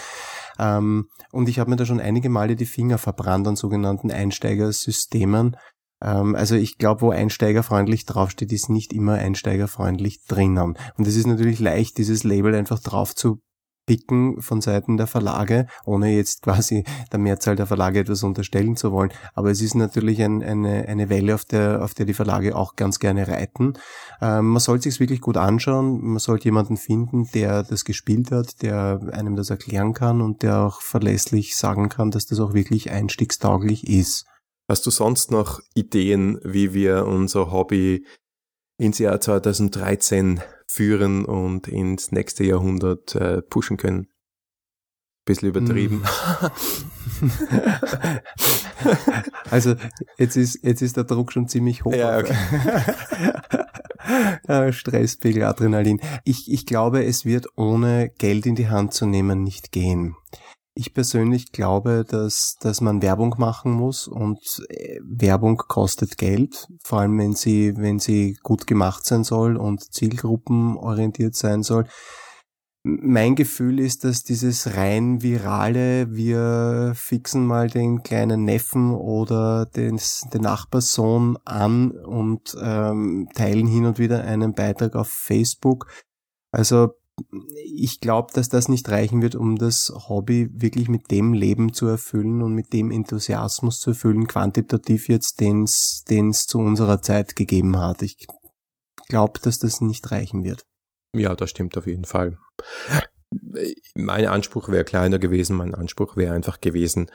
Ähm, 0.59 1.07
und 1.31 1.49
ich 1.49 1.59
habe 1.59 1.69
mir 1.69 1.75
da 1.75 1.85
schon 1.85 1.99
einige 1.99 2.29
Male 2.29 2.55
die 2.55 2.65
Finger 2.65 2.97
verbrannt 2.97 3.47
an 3.47 3.55
sogenannten 3.55 4.11
Einsteigersystemen. 4.11 5.57
Ähm, 6.01 6.35
also 6.35 6.55
ich 6.55 6.77
glaube, 6.77 7.01
wo 7.01 7.09
einsteigerfreundlich 7.11 8.05
draufsteht, 8.05 8.51
ist 8.51 8.69
nicht 8.69 8.93
immer 8.93 9.13
einsteigerfreundlich 9.13 10.23
drinnen. 10.25 10.77
Und 10.97 11.07
es 11.07 11.15
ist 11.15 11.27
natürlich 11.27 11.59
leicht, 11.59 11.97
dieses 11.97 12.23
Label 12.23 12.55
einfach 12.55 12.79
drauf 12.79 13.15
zu 13.15 13.41
picken 13.85 14.41
von 14.41 14.61
Seiten 14.61 14.97
der 14.97 15.07
Verlage, 15.07 15.67
ohne 15.85 16.15
jetzt 16.15 16.41
quasi 16.43 16.83
der 17.11 17.19
Mehrzahl 17.19 17.55
der 17.55 17.67
Verlage 17.67 17.99
etwas 17.99 18.23
unterstellen 18.23 18.75
zu 18.75 18.91
wollen. 18.91 19.11
Aber 19.33 19.51
es 19.51 19.61
ist 19.61 19.75
natürlich 19.75 20.21
ein, 20.21 20.43
eine, 20.43 20.87
eine 20.87 21.09
Welle, 21.09 21.35
auf 21.35 21.45
der, 21.45 21.83
auf 21.83 21.93
der 21.93 22.05
die 22.05 22.13
Verlage 22.13 22.55
auch 22.55 22.75
ganz 22.75 22.99
gerne 22.99 23.27
reiten. 23.27 23.73
Ähm, 24.21 24.49
man 24.49 24.59
sollte 24.59 24.89
sich 24.89 24.99
wirklich 24.99 25.21
gut 25.21 25.37
anschauen. 25.37 26.01
Man 26.01 26.19
sollte 26.19 26.45
jemanden 26.45 26.77
finden, 26.77 27.29
der 27.33 27.63
das 27.63 27.85
gespielt 27.85 28.31
hat, 28.31 28.61
der 28.61 28.99
einem 29.11 29.35
das 29.35 29.49
erklären 29.49 29.93
kann 29.93 30.21
und 30.21 30.43
der 30.43 30.59
auch 30.59 30.81
verlässlich 30.81 31.55
sagen 31.55 31.89
kann, 31.89 32.11
dass 32.11 32.25
das 32.25 32.39
auch 32.39 32.53
wirklich 32.53 32.91
einstiegstauglich 32.91 33.87
ist. 33.87 34.25
Hast 34.67 34.85
du 34.87 34.91
sonst 34.91 35.29
noch 35.29 35.59
Ideen, 35.75 36.39
wie 36.43 36.73
wir 36.73 37.05
unser 37.05 37.51
Hobby 37.51 38.03
ins 38.77 38.99
Jahr 38.99 39.19
2013 39.19 40.41
führen 40.67 41.25
und 41.25 41.67
ins 41.67 42.11
nächste 42.11 42.43
Jahrhundert 42.43 43.15
äh, 43.15 43.41
pushen 43.41 43.77
können. 43.77 44.07
Bisschen 45.25 45.49
übertrieben. 45.49 46.03
Mm. 46.03 47.31
also 49.49 49.75
jetzt 50.17 50.37
ist, 50.37 50.63
jetzt 50.63 50.81
ist 50.83 50.97
der 50.97 51.05
Druck 51.05 51.31
schon 51.31 51.47
ziemlich 51.47 51.83
hoch. 51.83 51.93
Ja, 51.93 52.19
okay. 52.19 52.35
Stresspegel, 54.71 55.43
Adrenalin. 55.43 55.99
Ich, 56.25 56.51
ich 56.51 56.67
glaube, 56.67 57.03
es 57.05 57.25
wird 57.25 57.47
ohne 57.55 58.11
Geld 58.19 58.45
in 58.45 58.53
die 58.53 58.69
Hand 58.69 58.93
zu 58.93 59.07
nehmen 59.07 59.41
nicht 59.41 59.71
gehen. 59.71 60.15
Ich 60.77 60.93
persönlich 60.93 61.53
glaube, 61.53 62.03
dass, 62.05 62.57
dass 62.59 62.81
man 62.81 63.01
Werbung 63.01 63.35
machen 63.37 63.71
muss 63.71 64.09
und 64.09 64.61
äh, 64.67 64.99
Werbung 65.01 65.55
kostet 65.55 66.17
Geld, 66.17 66.67
vor 66.83 66.99
allem 66.99 67.17
wenn 67.17 67.33
sie, 67.33 67.77
wenn 67.77 67.97
sie 67.99 68.37
gut 68.43 68.67
gemacht 68.67 69.05
sein 69.05 69.23
soll 69.23 69.55
und 69.55 69.93
zielgruppenorientiert 69.93 71.33
sein 71.33 71.63
soll. 71.63 71.85
mein 72.83 73.35
Gefühl 73.35 73.79
ist, 73.79 74.03
dass 74.03 74.23
dieses 74.23 74.75
rein 74.75 75.21
virale, 75.21 76.13
wir 76.13 76.91
fixen 76.93 77.45
mal 77.45 77.69
den 77.69 78.03
kleinen 78.03 78.43
Neffen 78.43 78.93
oder 78.93 79.65
den, 79.65 79.97
den 80.33 80.41
Nachbarssohn 80.41 81.37
an 81.45 81.91
und 81.91 82.53
ähm, 82.61 83.29
teilen 83.33 83.67
hin 83.67 83.85
und 83.85 83.97
wieder 83.97 84.25
einen 84.25 84.53
Beitrag 84.53 84.95
auf 84.95 85.07
Facebook. 85.07 85.87
Also 86.51 86.95
ich 87.63 88.01
glaube, 88.01 88.33
dass 88.33 88.49
das 88.49 88.67
nicht 88.67 88.89
reichen 88.89 89.21
wird, 89.21 89.35
um 89.35 89.55
das 89.55 89.91
Hobby 90.09 90.49
wirklich 90.51 90.89
mit 90.89 91.11
dem 91.11 91.33
Leben 91.33 91.73
zu 91.73 91.87
erfüllen 91.87 92.41
und 92.41 92.53
mit 92.53 92.73
dem 92.73 92.91
Enthusiasmus 92.91 93.79
zu 93.79 93.91
erfüllen, 93.91 94.27
quantitativ 94.27 95.07
jetzt, 95.07 95.39
den 95.39 95.63
es 95.63 96.45
zu 96.47 96.59
unserer 96.59 97.01
Zeit 97.01 97.35
gegeben 97.35 97.77
hat. 97.77 98.01
Ich 98.01 98.27
glaube, 99.07 99.39
dass 99.41 99.59
das 99.59 99.81
nicht 99.81 100.11
reichen 100.11 100.43
wird. 100.43 100.65
Ja, 101.13 101.35
das 101.35 101.49
stimmt 101.49 101.77
auf 101.77 101.87
jeden 101.87 102.05
Fall. 102.05 102.37
Mein 103.95 104.25
Anspruch 104.25 104.69
wäre 104.69 104.83
kleiner 104.83 105.19
gewesen, 105.19 105.55
mein 105.55 105.73
Anspruch 105.73 106.17
wäre 106.17 106.33
einfach 106.33 106.59
gewesen, 106.59 107.09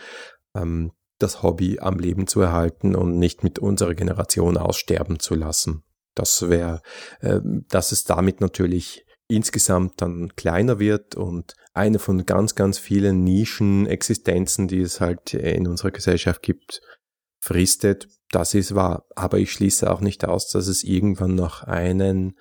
ähm, 0.54 0.92
das 1.18 1.42
Hobby 1.42 1.78
am 1.80 1.98
Leben 1.98 2.26
zu 2.26 2.40
erhalten 2.40 2.94
und 2.94 3.18
nicht 3.18 3.44
mit 3.44 3.58
unserer 3.58 3.94
Generation 3.94 4.56
aussterben 4.56 5.18
zu 5.18 5.34
lassen. 5.34 5.82
Das 6.14 6.48
wäre, 6.48 6.80
äh, 7.20 7.40
dass 7.68 7.92
es 7.92 8.04
damit 8.04 8.40
natürlich 8.40 9.04
insgesamt 9.30 10.00
dann 10.00 10.34
kleiner 10.36 10.78
wird 10.78 11.14
und 11.14 11.54
eine 11.72 11.98
von 11.98 12.26
ganz, 12.26 12.54
ganz 12.54 12.78
vielen 12.78 13.22
Nischenexistenzen, 13.22 14.68
die 14.68 14.80
es 14.80 15.00
halt 15.00 15.34
in 15.34 15.66
unserer 15.66 15.92
Gesellschaft 15.92 16.42
gibt, 16.42 16.80
fristet. 17.40 18.08
Das 18.30 18.54
ist 18.54 18.74
wahr. 18.74 19.06
Aber 19.14 19.38
ich 19.38 19.52
schließe 19.52 19.90
auch 19.90 20.00
nicht 20.00 20.24
aus, 20.24 20.48
dass 20.48 20.66
es 20.66 20.82
irgendwann 20.84 21.34
noch 21.34 21.62
einen 21.62 22.36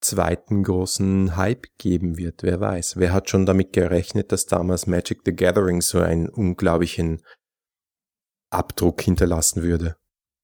zweiten 0.00 0.62
großen 0.62 1.36
Hype 1.36 1.66
geben 1.78 2.16
wird. 2.16 2.42
Wer 2.42 2.58
weiß. 2.60 2.96
Wer 2.96 3.12
hat 3.12 3.28
schon 3.28 3.44
damit 3.44 3.72
gerechnet, 3.72 4.32
dass 4.32 4.46
damals 4.46 4.86
Magic 4.86 5.20
the 5.24 5.34
Gathering 5.34 5.82
so 5.82 6.00
einen 6.00 6.28
unglaublichen 6.28 7.22
Abdruck 8.50 9.02
hinterlassen 9.02 9.62
würde? 9.62 9.99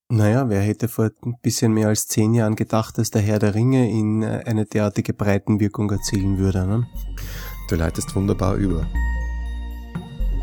Naja, 0.09 0.49
wer 0.49 0.61
hätte 0.61 0.87
vor 0.87 1.11
ein 1.25 1.35
bisschen 1.42 1.73
mehr 1.73 1.88
als 1.88 2.07
zehn 2.07 2.33
Jahren 2.33 2.55
gedacht, 2.55 2.97
dass 2.97 3.11
der 3.11 3.23
Herr 3.23 3.40
der 3.40 3.57
Ringe 3.57 3.90
in 3.90 4.23
äh, 4.23 4.45
eine 4.47 4.64
derartige 4.64 5.12
Breitenwirkung 5.12 5.90
erzielen 5.90 6.38
würde, 6.38 6.64
ne? 6.64 6.87
Du 7.69 7.75
leitest 7.75 8.14
wunderbar 8.14 8.55
über. 8.55 8.87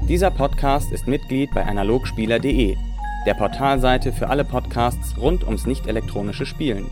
Dieser 0.10 0.32
Podcast 0.32 0.92
ist 0.92 1.08
Mitglied 1.08 1.50
bei 1.54 1.64
analogspieler.de, 1.66 2.76
der 3.26 3.34
Portalseite 3.36 4.12
für 4.12 4.28
alle 4.28 4.44
Podcasts 4.44 5.18
rund 5.18 5.46
ums 5.46 5.66
nicht 5.66 5.88
elektronische 5.88 6.46
Spielen. 6.46 6.92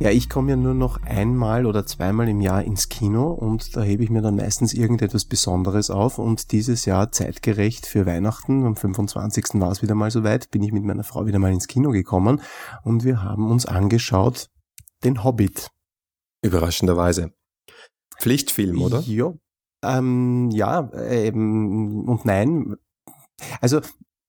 Ja, 0.00 0.10
ich 0.10 0.28
komme 0.28 0.50
ja 0.50 0.56
nur 0.56 0.74
noch 0.74 1.02
einmal 1.02 1.66
oder 1.66 1.86
zweimal 1.86 2.28
im 2.28 2.40
Jahr 2.40 2.64
ins 2.64 2.88
Kino 2.88 3.30
und 3.30 3.76
da 3.76 3.82
hebe 3.82 4.02
ich 4.02 4.10
mir 4.10 4.22
dann 4.22 4.36
meistens 4.36 4.74
irgendetwas 4.74 5.24
Besonderes 5.24 5.88
auf 5.88 6.18
und 6.18 6.50
dieses 6.50 6.84
Jahr 6.84 7.12
zeitgerecht 7.12 7.86
für 7.86 8.04
Weihnachten, 8.04 8.66
am 8.66 8.74
25. 8.76 9.60
war 9.60 9.70
es 9.70 9.82
wieder 9.82 9.94
mal 9.94 10.10
soweit, 10.10 10.50
bin 10.50 10.62
ich 10.62 10.72
mit 10.72 10.82
meiner 10.82 11.04
Frau 11.04 11.26
wieder 11.26 11.38
mal 11.38 11.52
ins 11.52 11.68
Kino 11.68 11.90
gekommen 11.90 12.42
und 12.82 13.04
wir 13.04 13.22
haben 13.22 13.50
uns 13.50 13.66
angeschaut 13.66 14.50
den 15.04 15.22
Hobbit. 15.22 15.70
Überraschenderweise. 16.42 17.32
Pflichtfilm, 18.18 18.82
oder? 18.82 19.00
Ja, 19.00 19.32
ähm, 19.84 20.50
ja 20.50 20.90
ähm, 20.94 22.08
und 22.08 22.24
nein. 22.24 22.76
Also 23.60 23.80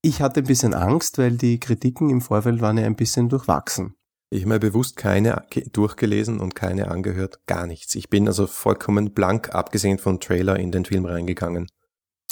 ich 0.01 0.21
hatte 0.21 0.41
ein 0.41 0.47
bisschen 0.47 0.75
Angst, 0.75 1.17
weil 1.17 1.37
die 1.37 1.59
Kritiken 1.59 2.09
im 2.09 2.21
Vorfeld 2.21 2.61
waren 2.61 2.77
ja 2.77 2.85
ein 2.85 2.95
bisschen 2.95 3.29
durchwachsen. 3.29 3.95
Ich 4.35 4.41
habe 4.41 4.55
mir 4.55 4.59
bewusst 4.59 4.97
keine 4.97 5.45
durchgelesen 5.71 6.41
und 6.41 6.55
keine 6.55 6.91
angehört, 6.91 7.45
gar 7.47 7.65
nichts. 7.67 7.95
Ich 7.95 8.09
bin 8.09 8.27
also 8.27 8.47
vollkommen 8.47 9.13
blank, 9.13 9.55
abgesehen 9.55 9.97
vom 9.97 10.19
Trailer, 10.19 10.59
in 10.59 10.73
den 10.73 10.83
Film 10.83 11.05
reingegangen. 11.05 11.67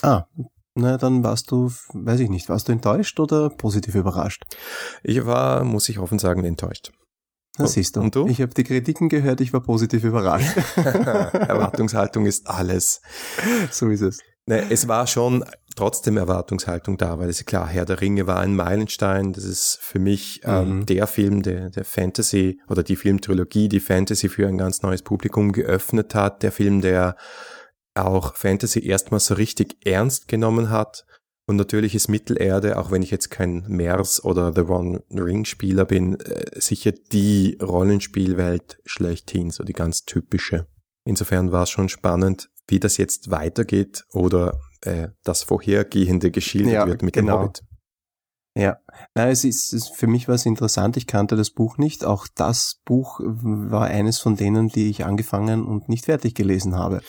Ah, 0.01 0.25
na, 0.75 0.97
dann 0.97 1.23
warst 1.23 1.49
du, 1.51 1.71
weiß 1.93 2.19
ich 2.19 2.29
nicht, 2.29 2.49
warst 2.49 2.67
du 2.67 2.73
enttäuscht 2.73 3.21
oder 3.21 3.49
positiv 3.49 3.95
überrascht? 3.95 4.43
Ich 5.01 5.25
war, 5.25 5.63
muss 5.63 5.87
ich 5.87 5.97
offen 5.97 6.19
sagen, 6.19 6.43
enttäuscht. 6.43 6.91
Na, 7.57 7.67
siehst 7.67 7.95
du. 7.95 8.01
Und 8.01 8.15
du? 8.15 8.27
Ich 8.27 8.41
habe 8.41 8.53
die 8.53 8.65
Kritiken 8.65 9.07
gehört, 9.07 9.39
ich 9.39 9.53
war 9.53 9.61
positiv 9.61 10.03
überrascht. 10.03 10.57
Erwartungshaltung 10.75 12.25
ist 12.25 12.47
alles. 12.47 13.01
So 13.71 13.87
ist 13.87 14.01
es. 14.01 14.19
Ne, 14.45 14.69
es 14.69 14.89
war 14.89 15.07
schon 15.07 15.45
trotzdem 15.75 16.17
Erwartungshaltung 16.17 16.97
da, 16.97 17.19
weil 17.19 17.29
es 17.29 17.39
ist 17.39 17.45
klar, 17.45 17.67
Herr 17.67 17.85
der 17.85 18.01
Ringe 18.01 18.27
war 18.27 18.39
ein 18.39 18.55
Meilenstein. 18.55 19.33
Das 19.33 19.43
ist 19.43 19.79
für 19.81 19.99
mich 19.99 20.41
ähm, 20.43 20.79
mhm. 20.79 20.85
der 20.85 21.07
Film, 21.07 21.41
der, 21.41 21.69
der 21.69 21.85
Fantasy 21.85 22.59
oder 22.67 22.83
die 22.83 22.95
Filmtrilogie, 22.95 23.69
die 23.69 23.79
Fantasy 23.79 24.29
für 24.29 24.47
ein 24.47 24.57
ganz 24.57 24.81
neues 24.81 25.01
Publikum 25.01 25.51
geöffnet 25.51 26.15
hat. 26.15 26.43
Der 26.43 26.51
Film, 26.51 26.81
der 26.81 27.15
auch 27.95 28.35
Fantasy 28.35 28.85
erstmals 28.85 29.27
so 29.27 29.35
richtig 29.35 29.77
ernst 29.85 30.27
genommen 30.27 30.69
hat. 30.69 31.05
Und 31.45 31.57
natürlich 31.57 31.93
ist 31.93 32.07
Mittelerde, 32.07 32.77
auch 32.77 32.89
wenn 32.89 33.01
ich 33.01 33.11
jetzt 33.11 33.29
kein 33.29 33.65
Mers 33.67 34.23
oder 34.23 34.53
The 34.53 34.61
One 34.61 35.03
Ring 35.11 35.43
Spieler 35.43 35.85
bin, 35.85 36.19
äh, 36.19 36.59
sicher 36.59 36.93
die 37.11 37.57
Rollenspielwelt 37.61 38.79
schlechthin, 38.85 39.51
so 39.51 39.63
die 39.63 39.73
ganz 39.73 40.05
typische. 40.05 40.67
Insofern 41.05 41.51
war 41.51 41.63
es 41.63 41.69
schon 41.69 41.89
spannend, 41.89 42.49
wie 42.67 42.79
das 42.79 42.95
jetzt 42.95 43.29
weitergeht 43.29 44.05
oder 44.13 44.57
äh, 44.85 45.09
das 45.23 45.43
Vorhergehende 45.43 46.31
geschildert 46.31 46.73
ja, 46.73 46.87
wird 46.87 47.01
mit 47.03 47.13
genau. 47.13 47.37
dem 47.37 47.41
Hobbit. 47.43 47.61
Ja, 48.55 48.77
Na, 49.15 49.29
es 49.29 49.43
ist, 49.43 49.73
es, 49.73 49.87
für 49.87 50.05
mich 50.05 50.27
war 50.27 50.35
es 50.35 50.45
interessant, 50.45 50.95
ich 50.95 51.07
kannte 51.07 51.35
das 51.35 51.49
Buch 51.49 51.77
nicht. 51.79 52.05
Auch 52.05 52.27
das 52.35 52.81
Buch 52.85 53.19
war 53.23 53.85
eines 53.85 54.19
von 54.19 54.35
denen, 54.35 54.67
die 54.67 54.89
ich 54.89 55.05
angefangen 55.05 55.65
und 55.65 55.89
nicht 55.89 56.05
fertig 56.05 56.35
gelesen 56.35 56.75
habe. 56.75 57.01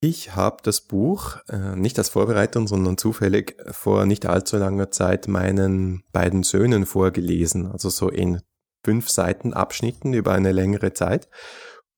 Ich 0.00 0.34
habe 0.34 0.56
das 0.62 0.80
Buch 0.80 1.36
äh, 1.48 1.76
nicht 1.76 1.98
als 1.98 2.08
Vorbereitung, 2.08 2.66
sondern 2.66 2.96
zufällig 2.96 3.54
vor 3.70 4.06
nicht 4.06 4.26
allzu 4.26 4.56
langer 4.56 4.90
Zeit 4.90 5.28
meinen 5.28 6.02
beiden 6.10 6.42
Söhnen 6.42 6.86
vorgelesen, 6.86 7.70
also 7.70 7.88
so 7.88 8.08
in 8.08 8.40
fünf 8.84 9.10
Seiten 9.10 9.52
Abschnitten 9.52 10.12
über 10.12 10.32
eine 10.32 10.52
längere 10.52 10.92
Zeit. 10.92 11.28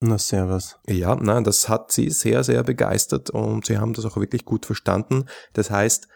Na, 0.00 0.18
servus. 0.18 0.76
Ja, 0.86 1.16
na, 1.16 1.40
das 1.40 1.68
hat 1.68 1.92
sie 1.92 2.10
sehr, 2.10 2.44
sehr 2.44 2.62
begeistert 2.62 3.30
und 3.30 3.66
sie 3.66 3.78
haben 3.78 3.94
das 3.94 4.04
auch 4.04 4.16
wirklich 4.16 4.44
gut 4.44 4.66
verstanden. 4.66 5.24
Das 5.52 5.70
heißt, 5.70 6.08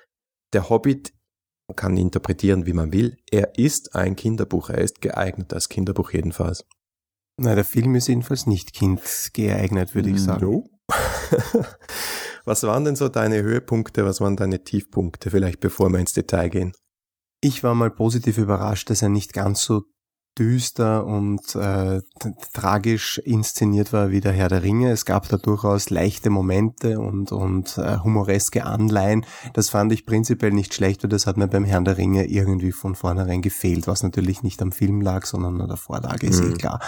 der 0.53 0.69
Hobbit 0.69 1.13
man 1.69 1.77
kann 1.77 1.97
interpretieren, 1.99 2.65
wie 2.65 2.73
man 2.73 2.93
will. 2.93 3.19
Er 3.31 3.59
ist 3.59 3.95
ein 3.95 4.17
Kinderbuch. 4.17 4.71
Er 4.71 4.79
ist 4.79 5.03
geeignet 5.03 5.53
als 5.53 5.69
Kinderbuch 5.69 6.13
jedenfalls. 6.13 6.65
Na, 7.37 7.55
der 7.55 7.65
Film 7.65 7.95
ist 7.95 8.09
jedenfalls 8.09 8.47
nicht 8.47 8.73
kindgeeignet, 8.73 9.95
würde 9.95 10.11
ich 10.11 10.21
sagen. 10.21 10.45
No. 10.45 10.71
was 12.47 12.63
waren 12.63 12.87
denn 12.87 12.97
so 12.97 13.09
deine 13.09 13.43
Höhepunkte? 13.43 14.07
Was 14.07 14.21
waren 14.23 14.37
deine 14.37 14.65
Tiefpunkte? 14.65 15.31
Vielleicht 15.31 15.61
bevor 15.61 15.91
wir 15.91 15.99
ins 15.99 16.15
Detail 16.15 16.49
gehen. 16.49 16.73
Ich 17.43 17.63
war 17.63 17.75
mal 17.75 17.91
positiv 17.91 18.39
überrascht, 18.39 18.89
dass 18.89 19.03
er 19.03 19.11
nicht 19.11 19.35
ganz 19.35 19.63
so 19.63 19.83
düster 20.39 21.05
und 21.05 21.55
äh, 21.55 22.01
tragisch 22.53 23.19
inszeniert 23.19 23.93
war 23.93 24.11
wie 24.11 24.21
der 24.21 24.33
Herr 24.33 24.49
der 24.49 24.63
Ringe. 24.63 24.91
Es 24.91 25.05
gab 25.05 25.29
da 25.29 25.37
durchaus 25.37 25.91
leichte 25.91 26.31
Momente 26.31 27.01
und, 27.01 27.33
und 27.33 27.77
äh, 27.79 27.99
humoreske 27.99 28.65
Anleihen. 28.65 29.27
Das 29.55 29.71
fand 29.71 29.93
ich 29.93 30.07
prinzipiell 30.07 30.53
nicht 30.53 30.75
schlecht, 30.75 31.03
weil 31.03 31.11
das 31.11 31.27
hat 31.27 31.37
mir 31.37 31.49
beim 31.49 31.65
Herrn 31.65 31.85
der 31.85 31.99
Ringe 31.99 32.27
irgendwie 32.27 32.73
von 32.73 32.95
vornherein 32.95 33.43
gefehlt, 33.43 33.87
was 33.87 34.03
natürlich 34.03 34.43
nicht 34.43 34.63
am 34.63 34.73
Film 34.73 35.01
lag, 35.01 35.27
sondern 35.27 35.61
an 35.61 35.69
der 35.69 35.77
Vorlage, 35.77 36.27
ist 36.27 36.41
eh 36.41 36.45
mhm. 36.45 36.53
eh 36.53 36.57
klar. 36.57 36.81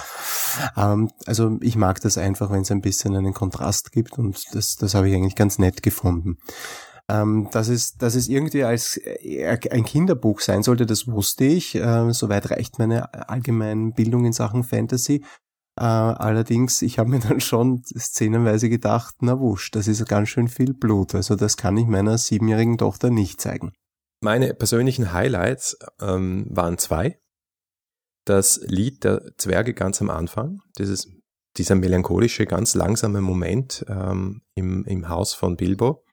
Ähm, 0.77 1.11
also 1.27 1.59
ich 1.61 1.77
mag 1.77 2.01
das 2.01 2.19
einfach, 2.19 2.51
wenn 2.51 2.63
es 2.63 2.71
ein 2.71 2.81
bisschen 2.81 3.17
einen 3.17 3.35
Kontrast 3.35 3.93
gibt 3.93 4.19
und 4.19 4.55
das, 4.55 4.77
das 4.77 4.95
habe 4.95 5.09
ich 5.09 5.15
eigentlich 5.15 5.37
ganz 5.37 5.59
nett 5.59 5.83
gefunden. 5.83 6.39
Ähm, 7.11 7.49
dass, 7.51 7.69
es, 7.69 7.97
dass 7.97 8.15
es 8.15 8.29
irgendwie 8.29 8.63
als 8.63 8.97
äh, 8.97 9.59
ein 9.73 9.85
Kinderbuch 9.85 10.41
sein 10.41 10.63
sollte, 10.63 10.87
das 10.87 11.09
wusste 11.09 11.45
ich. 11.45 11.75
Äh, 11.75 12.13
soweit 12.13 12.51
reicht 12.51 12.79
meine 12.79 13.29
allgemeine 13.29 13.91
Bildung 13.91 14.25
in 14.25 14.33
Sachen 14.33 14.63
Fantasy. 14.63 15.25
Äh, 15.77 15.83
allerdings, 15.83 16.83
ich 16.83 17.01
habe 17.01 17.11
mir 17.11 17.19
dann 17.19 17.41
schon 17.41 17.83
szenenweise 17.85 18.69
gedacht, 18.69 19.17
na 19.23 19.41
wusch, 19.41 19.73
das 19.73 19.89
ist 19.89 20.07
ganz 20.07 20.29
schön 20.29 20.47
viel 20.47 20.73
Blut. 20.73 21.17
Also 21.17 21.35
das 21.35 21.57
kann 21.57 21.77
ich 21.77 21.87
meiner 21.87 22.17
siebenjährigen 22.17 22.79
Tochter 22.79 23.11
nicht 23.11 23.41
zeigen. 23.41 23.73
Meine 24.23 24.55
persönlichen 24.55 25.13
Highlights 25.13 25.79
ähm, 26.01 26.47
waren 26.51 26.79
zwei. 26.79 27.19
Das 28.25 28.61
Lied 28.63 29.03
der 29.03 29.33
Zwerge 29.37 29.75
ganz 29.75 30.01
am 30.01 30.11
Anfang, 30.11 30.61
dieses, 30.79 31.09
dieser 31.57 31.75
melancholische, 31.75 32.47
ganz 32.47 32.75
langsame 32.75 33.21
Moment 33.21 33.85
ähm, 33.89 34.43
im, 34.55 34.85
im 34.85 35.09
Haus 35.09 35.35
von 35.35 35.57
Bilbo 35.57 36.05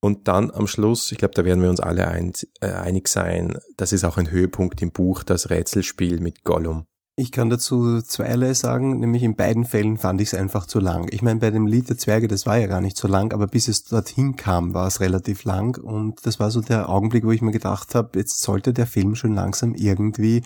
und 0.00 0.28
dann 0.28 0.50
am 0.50 0.66
Schluss, 0.66 1.12
ich 1.12 1.18
glaube, 1.18 1.34
da 1.34 1.44
werden 1.44 1.62
wir 1.62 1.70
uns 1.70 1.80
alle 1.80 2.08
ein, 2.08 2.32
äh, 2.60 2.68
einig 2.68 3.08
sein, 3.08 3.58
das 3.76 3.92
ist 3.92 4.04
auch 4.04 4.16
ein 4.16 4.30
Höhepunkt 4.30 4.80
im 4.82 4.92
Buch, 4.92 5.22
das 5.22 5.50
Rätselspiel 5.50 6.20
mit 6.20 6.42
Gollum. 6.42 6.86
Ich 7.16 7.32
kann 7.32 7.50
dazu 7.50 8.00
zweierlei 8.00 8.54
sagen, 8.54 8.98
nämlich 9.00 9.22
in 9.22 9.36
beiden 9.36 9.66
Fällen 9.66 9.98
fand 9.98 10.22
ich 10.22 10.28
es 10.28 10.34
einfach 10.34 10.64
zu 10.64 10.80
lang. 10.80 11.08
Ich 11.10 11.20
meine, 11.20 11.38
bei 11.38 11.50
dem 11.50 11.66
Lied 11.66 11.90
der 11.90 11.98
Zwerge, 11.98 12.28
das 12.28 12.46
war 12.46 12.56
ja 12.56 12.66
gar 12.66 12.80
nicht 12.80 12.96
so 12.96 13.08
lang, 13.08 13.34
aber 13.34 13.46
bis 13.46 13.68
es 13.68 13.84
dorthin 13.84 14.36
kam, 14.36 14.72
war 14.72 14.86
es 14.86 15.00
relativ 15.00 15.44
lang 15.44 15.78
und 15.78 16.24
das 16.24 16.40
war 16.40 16.50
so 16.50 16.62
der 16.62 16.88
Augenblick, 16.88 17.26
wo 17.26 17.32
ich 17.32 17.42
mir 17.42 17.52
gedacht 17.52 17.94
habe, 17.94 18.18
jetzt 18.18 18.40
sollte 18.40 18.72
der 18.72 18.86
Film 18.86 19.16
schon 19.16 19.34
langsam 19.34 19.74
irgendwie 19.74 20.42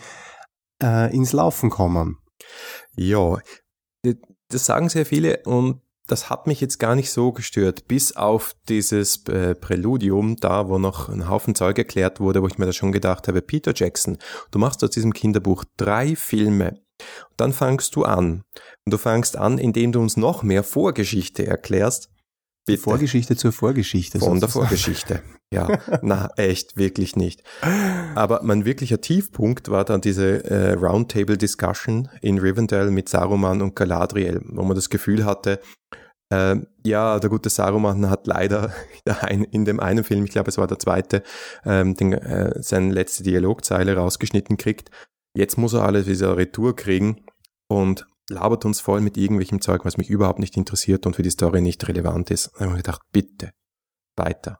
äh, 0.83 1.15
ins 1.15 1.31
Laufen 1.31 1.69
kommen. 1.69 2.17
Ja, 2.97 3.37
das 4.49 4.65
sagen 4.65 4.89
sehr 4.89 5.05
viele 5.05 5.43
und 5.45 5.81
das 6.07 6.29
hat 6.29 6.47
mich 6.47 6.61
jetzt 6.61 6.79
gar 6.79 6.95
nicht 6.95 7.11
so 7.11 7.31
gestört, 7.31 7.87
bis 7.87 8.15
auf 8.15 8.55
dieses 8.69 9.25
äh, 9.27 9.55
Präludium 9.55 10.35
da, 10.35 10.67
wo 10.67 10.77
noch 10.77 11.09
ein 11.09 11.29
Haufen 11.29 11.55
Zeug 11.55 11.77
erklärt 11.77 12.19
wurde, 12.19 12.41
wo 12.41 12.47
ich 12.47 12.57
mir 12.57 12.65
da 12.65 12.73
schon 12.73 12.91
gedacht 12.91 13.27
habe, 13.27 13.41
Peter 13.41 13.73
Jackson, 13.75 14.17
du 14.51 14.59
machst 14.59 14.83
aus 14.83 14.91
diesem 14.91 15.13
Kinderbuch 15.13 15.63
drei 15.77 16.15
Filme. 16.15 16.79
Und 17.29 17.37
dann 17.37 17.53
fangst 17.53 17.95
du 17.95 18.03
an. 18.03 18.43
Und 18.85 18.93
du 18.93 18.97
fangst 18.97 19.37
an, 19.37 19.57
indem 19.57 19.91
du 19.91 19.99
uns 19.99 20.15
noch 20.15 20.43
mehr 20.43 20.63
Vorgeschichte 20.63 21.45
erklärst. 21.45 22.09
Bitte. 22.65 22.81
Vorgeschichte 22.81 23.35
zur 23.35 23.51
Vorgeschichte. 23.51 24.19
Von 24.19 24.39
der 24.39 24.49
Vorgeschichte. 24.49 25.21
Ja, 25.53 25.79
na, 26.01 26.29
echt, 26.35 26.77
wirklich 26.77 27.15
nicht. 27.15 27.43
Aber 28.15 28.41
mein 28.43 28.65
wirklicher 28.65 28.99
Tiefpunkt 29.01 29.69
war 29.69 29.85
dann 29.85 30.01
diese 30.01 30.43
äh, 30.45 30.73
Roundtable-Discussion 30.73 32.09
in 32.21 32.39
Rivendell 32.39 32.89
mit 32.89 33.07
Saruman 33.07 33.61
und 33.61 33.75
Galadriel, 33.75 34.41
wo 34.45 34.63
man 34.63 34.75
das 34.75 34.89
Gefühl 34.89 35.25
hatte, 35.25 35.59
äh, 36.31 36.55
ja, 36.83 37.19
der 37.19 37.29
gute 37.29 37.49
Saruman 37.49 38.09
hat 38.09 38.25
leider 38.25 38.73
in 39.29 39.65
dem 39.65 39.79
einen 39.79 40.03
Film, 40.03 40.25
ich 40.25 40.31
glaube 40.31 40.49
es 40.49 40.57
war 40.57 40.67
der 40.67 40.79
zweite, 40.79 41.21
ähm, 41.65 41.95
den, 41.95 42.13
äh, 42.13 42.61
seine 42.61 42.91
letzte 42.91 43.23
Dialogzeile 43.23 43.95
rausgeschnitten 43.95 44.57
kriegt. 44.57 44.89
Jetzt 45.35 45.57
muss 45.57 45.73
er 45.73 45.83
alles 45.83 46.07
wieder 46.07 46.35
retour 46.37 46.75
kriegen 46.75 47.25
und 47.67 48.07
labert 48.29 48.65
uns 48.65 48.79
voll 48.79 49.01
mit 49.01 49.17
irgendwelchem 49.17 49.61
Zeug, 49.61 49.85
was 49.85 49.97
mich 49.97 50.09
überhaupt 50.09 50.39
nicht 50.39 50.57
interessiert 50.57 51.05
und 51.05 51.15
für 51.15 51.23
die 51.23 51.29
Story 51.29 51.61
nicht 51.61 51.87
relevant 51.87 52.31
ist. 52.31 52.51
Da 52.57 52.65
habe 52.65 52.71
ich 52.71 52.83
gedacht, 52.83 53.01
bitte, 53.11 53.51
weiter. 54.15 54.59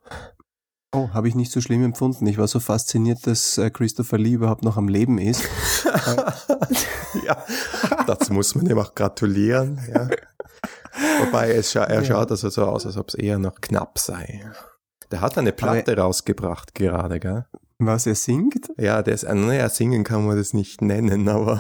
Oh, 0.93 1.09
habe 1.13 1.27
ich 1.27 1.35
nicht 1.35 1.51
so 1.51 1.59
schlimm 1.59 1.83
empfunden. 1.83 2.25
Ich 2.27 2.37
war 2.37 2.47
so 2.47 2.59
fasziniert, 2.61 3.27
dass 3.27 3.57
äh, 3.57 3.69
Christopher 3.69 4.17
Lee 4.17 4.33
überhaupt 4.33 4.63
noch 4.63 4.77
am 4.77 4.87
Leben 4.87 5.17
ist. 5.17 5.43
ja, 7.25 7.43
dazu 8.07 8.31
muss 8.31 8.55
man 8.55 8.65
ihm 8.69 8.79
auch 8.79 8.95
gratulieren. 8.95 9.79
Ja. 9.91 10.07
Wobei 11.19 11.51
es 11.51 11.71
scha 11.71 11.83
er 11.83 12.01
ja. 12.01 12.05
schaut 12.05 12.31
also 12.31 12.49
so 12.49 12.65
aus, 12.65 12.85
als 12.85 12.95
ob 12.95 13.09
es 13.09 13.15
eher 13.15 13.39
noch 13.39 13.59
knapp 13.59 13.99
sei. 13.99 14.49
Der 15.11 15.21
hat 15.21 15.37
eine 15.37 15.51
Platte 15.51 15.91
Aber 15.91 16.03
rausgebracht 16.03 16.73
gerade, 16.73 17.19
gell? 17.19 17.45
Was 17.77 18.07
er 18.07 18.15
singt? 18.15 18.71
Ja, 18.77 19.03
der 19.03 19.13
ist, 19.13 19.23
naja, 19.23 19.67
singen 19.69 20.03
kann 20.03 20.25
man 20.25 20.37
das 20.37 20.53
nicht 20.53 20.81
nennen, 20.81 21.27
aber 21.27 21.59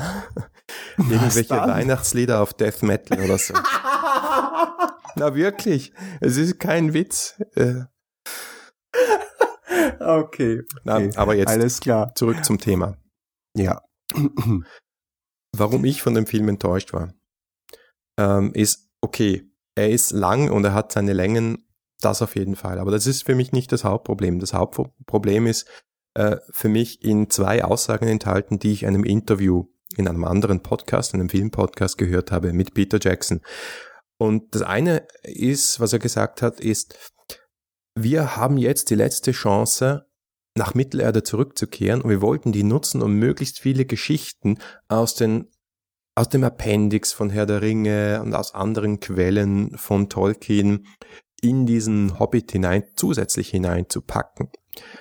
irgendwelche 0.97 1.49
dann? 1.49 1.69
Weihnachtslieder 1.69 2.41
auf 2.41 2.53
Death 2.53 2.83
Metal 2.83 3.19
oder 3.19 3.37
so. 3.37 3.53
Na 5.17 5.35
wirklich, 5.35 5.93
es 6.21 6.37
ist 6.37 6.59
kein 6.59 6.93
Witz. 6.93 7.41
Äh, 7.55 7.83
okay, 9.99 10.63
Na, 10.83 11.01
aber 11.15 11.35
jetzt 11.35 11.49
alles 11.49 11.79
klar. 11.81 12.13
Zurück 12.15 12.43
zum 12.45 12.59
Thema. 12.59 12.97
Ja. 13.55 13.81
Warum 15.57 15.85
ich 15.85 16.01
von 16.01 16.13
dem 16.13 16.27
Film 16.27 16.49
enttäuscht 16.49 16.93
war, 16.93 17.13
ähm, 18.19 18.53
ist 18.53 18.89
okay. 19.01 19.49
Er 19.77 19.89
ist 19.89 20.11
lang 20.11 20.49
und 20.49 20.63
er 20.63 20.73
hat 20.73 20.91
seine 20.91 21.13
Längen, 21.13 21.67
das 22.01 22.21
auf 22.21 22.35
jeden 22.35 22.55
Fall. 22.55 22.79
Aber 22.79 22.91
das 22.91 23.07
ist 23.07 23.25
für 23.25 23.35
mich 23.35 23.51
nicht 23.51 23.71
das 23.71 23.83
Hauptproblem. 23.83 24.39
Das 24.39 24.53
Hauptproblem 24.53 25.47
ist 25.47 25.69
äh, 26.15 26.37
für 26.51 26.69
mich 26.69 27.03
in 27.03 27.29
zwei 27.29 27.63
Aussagen 27.63 28.07
enthalten, 28.07 28.59
die 28.59 28.73
ich 28.73 28.83
in 28.83 28.89
einem 28.89 29.03
Interview 29.03 29.65
in 29.97 30.07
einem 30.07 30.25
anderen 30.25 30.61
Podcast, 30.61 31.13
einem 31.13 31.29
Filmpodcast 31.29 31.97
gehört 31.97 32.31
habe 32.31 32.51
mit 32.51 32.73
Peter 32.73 32.99
Jackson. 33.01 33.41
Und 34.17 34.53
das 34.55 34.61
eine 34.61 35.07
ist, 35.23 35.79
was 35.79 35.93
er 35.93 35.99
gesagt 35.99 36.41
hat, 36.41 36.59
ist, 36.59 36.97
wir 37.97 38.35
haben 38.35 38.57
jetzt 38.57 38.89
die 38.89 38.95
letzte 38.95 39.31
Chance, 39.31 40.05
nach 40.57 40.73
Mittelerde 40.73 41.23
zurückzukehren 41.23 42.01
und 42.01 42.09
wir 42.09 42.21
wollten 42.21 42.53
die 42.53 42.63
nutzen, 42.63 43.01
um 43.01 43.13
möglichst 43.13 43.59
viele 43.59 43.85
Geschichten 43.85 44.57
aus 44.87 45.15
den 45.15 45.49
aus 46.17 46.29
dem 46.29 46.45
Appendix 46.45 47.11
von 47.11 47.29
Herr 47.29 47.45
der 47.45 47.61
Ringe 47.61 48.21
und 48.23 48.33
aus 48.33 48.53
anderen 48.55 49.01
Quellen 49.01 49.77
von 49.77 50.07
Tolkien 50.07 50.87
in 51.41 51.65
diesen 51.65 52.19
Hobbit 52.19 52.53
hinein 52.53 52.85
zusätzlich 52.95 53.49
hineinzupacken. 53.49 54.47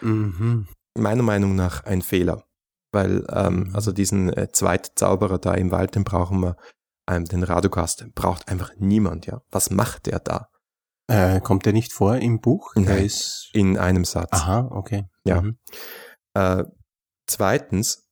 Mhm. 0.00 0.66
Meiner 0.96 1.22
Meinung 1.22 1.54
nach 1.54 1.84
ein 1.84 2.02
Fehler, 2.02 2.44
weil 2.92 3.26
ähm, 3.30 3.68
mhm. 3.68 3.74
also 3.74 3.92
diesen 3.92 4.32
äh, 4.32 4.48
Zweitzauberer 4.52 5.38
da 5.38 5.54
im 5.54 5.70
Wald, 5.70 5.94
den 5.94 6.04
brauchen 6.04 6.40
wir, 6.40 6.56
ähm, 7.08 7.24
den 7.24 7.42
Radogast 7.42 8.06
braucht 8.14 8.48
einfach 8.48 8.72
niemand, 8.78 9.26
ja. 9.26 9.42
Was 9.50 9.70
macht 9.70 10.06
der 10.06 10.20
da? 10.20 10.48
Äh, 11.06 11.40
kommt 11.40 11.66
der 11.66 11.72
nicht 11.72 11.92
vor 11.92 12.16
im 12.16 12.40
Buch? 12.40 12.72
Nein, 12.76 13.04
ist 13.04 13.50
in 13.52 13.76
einem 13.76 14.04
Satz. 14.04 14.32
Aha, 14.32 14.68
okay. 14.70 15.04
Ja. 15.24 15.42
Mhm. 15.42 15.58
Äh, 16.34 16.64
zweitens 17.26 18.08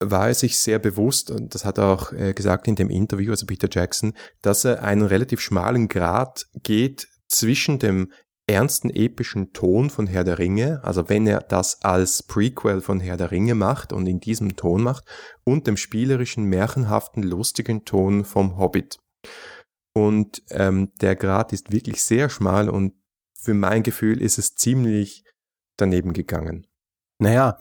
war 0.00 0.28
er 0.28 0.34
sich 0.34 0.58
sehr 0.58 0.78
bewusst, 0.78 1.30
und 1.30 1.54
das 1.54 1.64
hat 1.64 1.78
er 1.78 1.86
auch 1.86 2.12
äh, 2.12 2.32
gesagt 2.32 2.68
in 2.68 2.76
dem 2.76 2.90
Interview, 2.90 3.32
also 3.32 3.46
Peter 3.46 3.68
Jackson, 3.70 4.12
dass 4.42 4.64
er 4.64 4.82
einen 4.82 5.02
relativ 5.02 5.40
schmalen 5.40 5.88
Grad 5.88 6.46
geht 6.62 7.08
zwischen 7.26 7.78
dem 7.78 8.12
ernsten 8.48 8.90
epischen 8.90 9.52
Ton 9.52 9.90
von 9.90 10.06
Herr 10.06 10.24
der 10.24 10.38
Ringe, 10.38 10.82
also 10.82 11.08
wenn 11.08 11.26
er 11.26 11.40
das 11.40 11.82
als 11.82 12.22
Prequel 12.22 12.80
von 12.80 12.98
Herr 12.98 13.16
der 13.16 13.30
Ringe 13.30 13.54
macht 13.54 13.92
und 13.92 14.06
in 14.06 14.20
diesem 14.20 14.56
Ton 14.56 14.82
macht, 14.82 15.04
und 15.44 15.66
dem 15.66 15.76
spielerischen, 15.76 16.44
märchenhaften, 16.44 17.22
lustigen 17.22 17.84
Ton 17.84 18.24
vom 18.24 18.58
Hobbit. 18.58 18.98
Und 19.94 20.42
ähm, 20.50 20.92
der 21.00 21.16
Grad 21.16 21.52
ist 21.52 21.72
wirklich 21.72 22.02
sehr 22.02 22.30
schmal 22.30 22.68
und 22.68 22.94
für 23.38 23.54
mein 23.54 23.82
Gefühl 23.82 24.22
ist 24.22 24.38
es 24.38 24.54
ziemlich 24.54 25.24
daneben 25.76 26.12
gegangen. 26.12 26.66
Naja, 27.18 27.58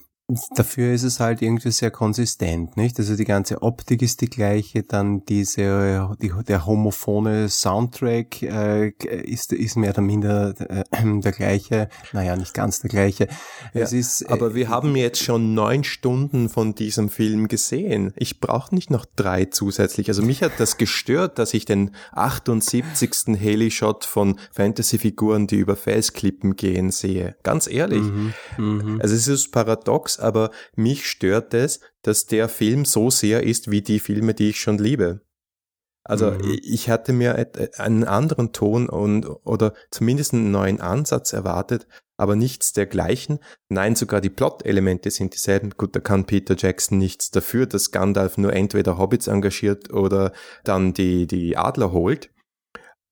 Dafür 0.56 0.94
ist 0.94 1.04
es 1.04 1.22
halt 1.22 1.42
irgendwie 1.42 1.72
sehr 1.72 1.90
konsistent, 1.90 2.76
nicht? 2.76 3.00
Also 3.00 3.16
die 3.16 3.24
ganze 3.24 3.62
Optik 3.62 4.02
ist 4.02 4.20
die 4.20 4.30
gleiche, 4.30 4.84
dann 4.84 5.24
diese, 5.26 6.18
die, 6.22 6.34
der 6.46 6.66
homophone 6.66 7.48
Soundtrack 7.48 8.42
äh, 8.42 8.90
ist, 8.90 9.54
ist 9.54 9.78
mehr 9.78 9.92
oder 9.92 10.02
minder 10.02 10.54
äh, 10.60 10.84
der 11.22 11.32
gleiche, 11.32 11.88
naja, 12.12 12.36
nicht 12.36 12.54
ganz 12.54 12.82
der 12.82 12.90
gleiche. 12.90 13.30
Ja, 13.74 13.84
es 13.84 13.94
ist, 13.94 14.24
äh, 14.24 14.28
aber 14.28 14.54
wir 14.54 14.68
haben 14.68 14.98
jetzt 14.98 15.24
schon 15.24 15.54
neun 15.54 15.86
Stunden 15.86 16.50
von 16.50 16.76
diesem 16.76 17.08
Film 17.08 17.48
gesehen. 17.48 18.12
Ich 18.18 18.42
brauche 18.42 18.76
nicht 18.76 18.92
noch 18.92 19.06
drei 19.16 19.46
zusätzlich. 19.46 20.10
Also 20.10 20.24
mich 20.24 20.44
hat 20.44 20.54
das 20.58 20.76
gestört, 20.76 21.40
dass 21.40 21.54
ich 21.54 21.64
den 21.64 21.92
78. 22.12 23.40
Heli-Shot 23.40 24.04
von 24.04 24.38
Fantasy-Figuren, 24.52 25.48
die 25.48 25.56
über 25.56 25.78
Felsklippen 25.78 26.58
gehen, 26.58 26.92
sehe. 26.92 27.38
Ganz 27.44 27.68
ehrlich. 27.68 28.04
Mhm, 28.04 28.34
mh. 28.58 28.98
Also 29.02 29.16
es 29.16 29.30
ist 29.30 29.54
paradox, 29.54 30.17
aber 30.20 30.52
mich 30.76 31.08
stört 31.08 31.54
es, 31.54 31.80
dass 32.02 32.26
der 32.26 32.50
Film 32.50 32.86
so 32.86 33.10
sehr 33.10 33.44
ist 33.44 33.72
wie 33.72 33.82
die 33.82 34.00
Filme, 34.00 34.34
die 34.34 34.50
ich 34.50 34.60
schon 34.60 34.78
liebe. 34.78 35.22
Also 36.04 36.32
mhm. 36.32 36.58
ich 36.64 36.90
hatte 36.90 37.12
mir 37.12 37.50
einen 37.78 38.06
anderen 38.06 38.54
Ton 38.54 38.88
und 38.88 39.26
oder 39.44 39.74
zumindest 39.92 40.34
einen 40.34 40.52
neuen 40.52 40.80
Ansatz 40.80 41.34
erwartet, 41.34 41.86
aber 42.16 42.38
nichts 42.38 42.72
dergleichen. 42.72 43.40
Nein, 43.68 43.96
sogar 43.96 44.22
die 44.22 44.30
Plot-Elemente 44.30 45.12
sind 45.12 45.34
dieselben. 45.34 45.72
Gut, 45.72 45.96
da 45.96 46.00
kann 46.00 46.26
Peter 46.26 46.56
Jackson 46.58 46.98
nichts 46.98 47.30
dafür, 47.30 47.66
dass 47.66 47.92
Gandalf 47.92 48.38
nur 48.38 48.54
entweder 48.54 48.98
Hobbits 48.98 49.28
engagiert 49.28 49.92
oder 49.92 50.32
dann 50.64 50.94
die, 50.94 51.28
die 51.28 51.58
Adler 51.58 51.92
holt. 51.92 52.30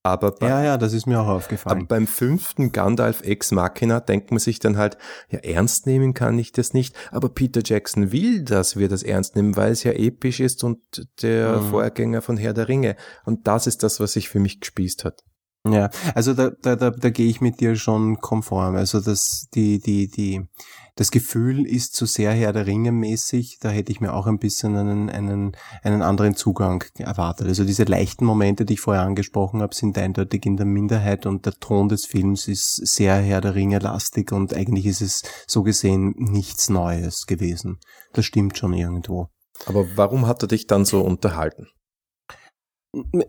Aber 0.05 0.33
bei, 0.33 0.47
ja, 0.47 0.63
ja, 0.63 0.77
das 0.77 0.93
ist 0.93 1.07
mir 1.07 1.19
auch 1.19 1.27
aufgefallen. 1.27 1.79
Aber 1.79 1.87
beim 1.87 2.05
fünften 2.05 2.71
Gandalf 2.71 3.23
Ex 3.23 3.51
Machina 3.51 3.99
denkt 3.99 4.29
man 4.29 4.37
sich 4.37 4.59
dann 4.59 4.77
halt, 4.77 4.99
ja, 5.31 5.39
ernst 5.39 5.87
nehmen 5.87 6.13
kann 6.13 6.37
ich 6.37 6.51
das 6.51 6.75
nicht. 6.75 6.95
Aber 7.09 7.27
Peter 7.29 7.61
Jackson 7.65 8.11
will, 8.11 8.43
dass 8.43 8.75
wir 8.75 8.87
das 8.87 9.01
ernst 9.01 9.35
nehmen, 9.35 9.57
weil 9.57 9.71
es 9.71 9.81
ja 9.81 9.93
episch 9.93 10.41
ist 10.41 10.63
und 10.63 10.77
der 11.23 11.57
mhm. 11.59 11.69
Vorgänger 11.71 12.21
von 12.21 12.37
Herr 12.37 12.53
der 12.53 12.67
Ringe. 12.67 12.97
Und 13.25 13.47
das 13.47 13.65
ist 13.65 13.81
das, 13.81 13.99
was 13.99 14.13
sich 14.13 14.29
für 14.29 14.39
mich 14.39 14.59
gespießt 14.59 15.05
hat. 15.05 15.23
Ja, 15.67 15.89
also 16.13 16.35
da, 16.35 16.51
da, 16.61 16.75
da, 16.75 16.91
da 16.91 17.09
gehe 17.09 17.27
ich 17.27 17.41
mit 17.41 17.59
dir 17.59 17.75
schon 17.75 18.17
konform. 18.17 18.75
Also 18.75 18.99
das, 18.99 19.47
die, 19.55 19.79
die, 19.79 20.07
die, 20.07 20.47
das 20.95 21.11
Gefühl 21.11 21.65
ist 21.65 21.93
zu 21.93 22.05
sehr 22.05 22.31
Herr 22.31 22.53
der 22.53 22.67
Ringe 22.67 22.93
mäßig. 22.93 23.57
Da 23.59 23.69
hätte 23.69 23.91
ich 23.91 23.99
mir 23.99 24.13
auch 24.13 24.27
ein 24.27 24.39
bisschen 24.39 24.77
einen, 24.77 25.09
einen, 25.09 25.57
einen 25.83 26.01
anderen 26.01 26.35
Zugang 26.35 26.85
erwartet. 26.97 27.47
Also 27.47 27.65
diese 27.65 27.83
leichten 27.83 28.25
Momente, 28.25 28.63
die 28.63 28.73
ich 28.73 28.79
vorher 28.79 29.03
angesprochen 29.03 29.61
habe, 29.61 29.75
sind 29.75 29.97
eindeutig 29.97 30.45
in 30.45 30.55
der 30.55 30.65
Minderheit 30.65 31.25
und 31.25 31.45
der 31.45 31.53
Ton 31.53 31.89
des 31.89 32.05
Films 32.05 32.47
ist 32.47 32.75
sehr 32.75 33.15
Herr 33.15 33.41
der 33.41 33.55
Ringe 33.55 33.79
lastig 33.79 34.31
und 34.31 34.53
eigentlich 34.53 34.85
ist 34.85 35.01
es 35.01 35.23
so 35.47 35.63
gesehen 35.63 36.15
nichts 36.17 36.69
Neues 36.69 37.25
gewesen. 37.25 37.79
Das 38.13 38.25
stimmt 38.25 38.57
schon 38.57 38.73
irgendwo. 38.73 39.27
Aber 39.65 39.85
warum 39.95 40.27
hat 40.27 40.43
er 40.43 40.47
dich 40.47 40.67
dann 40.67 40.85
so 40.85 41.01
unterhalten? 41.01 41.67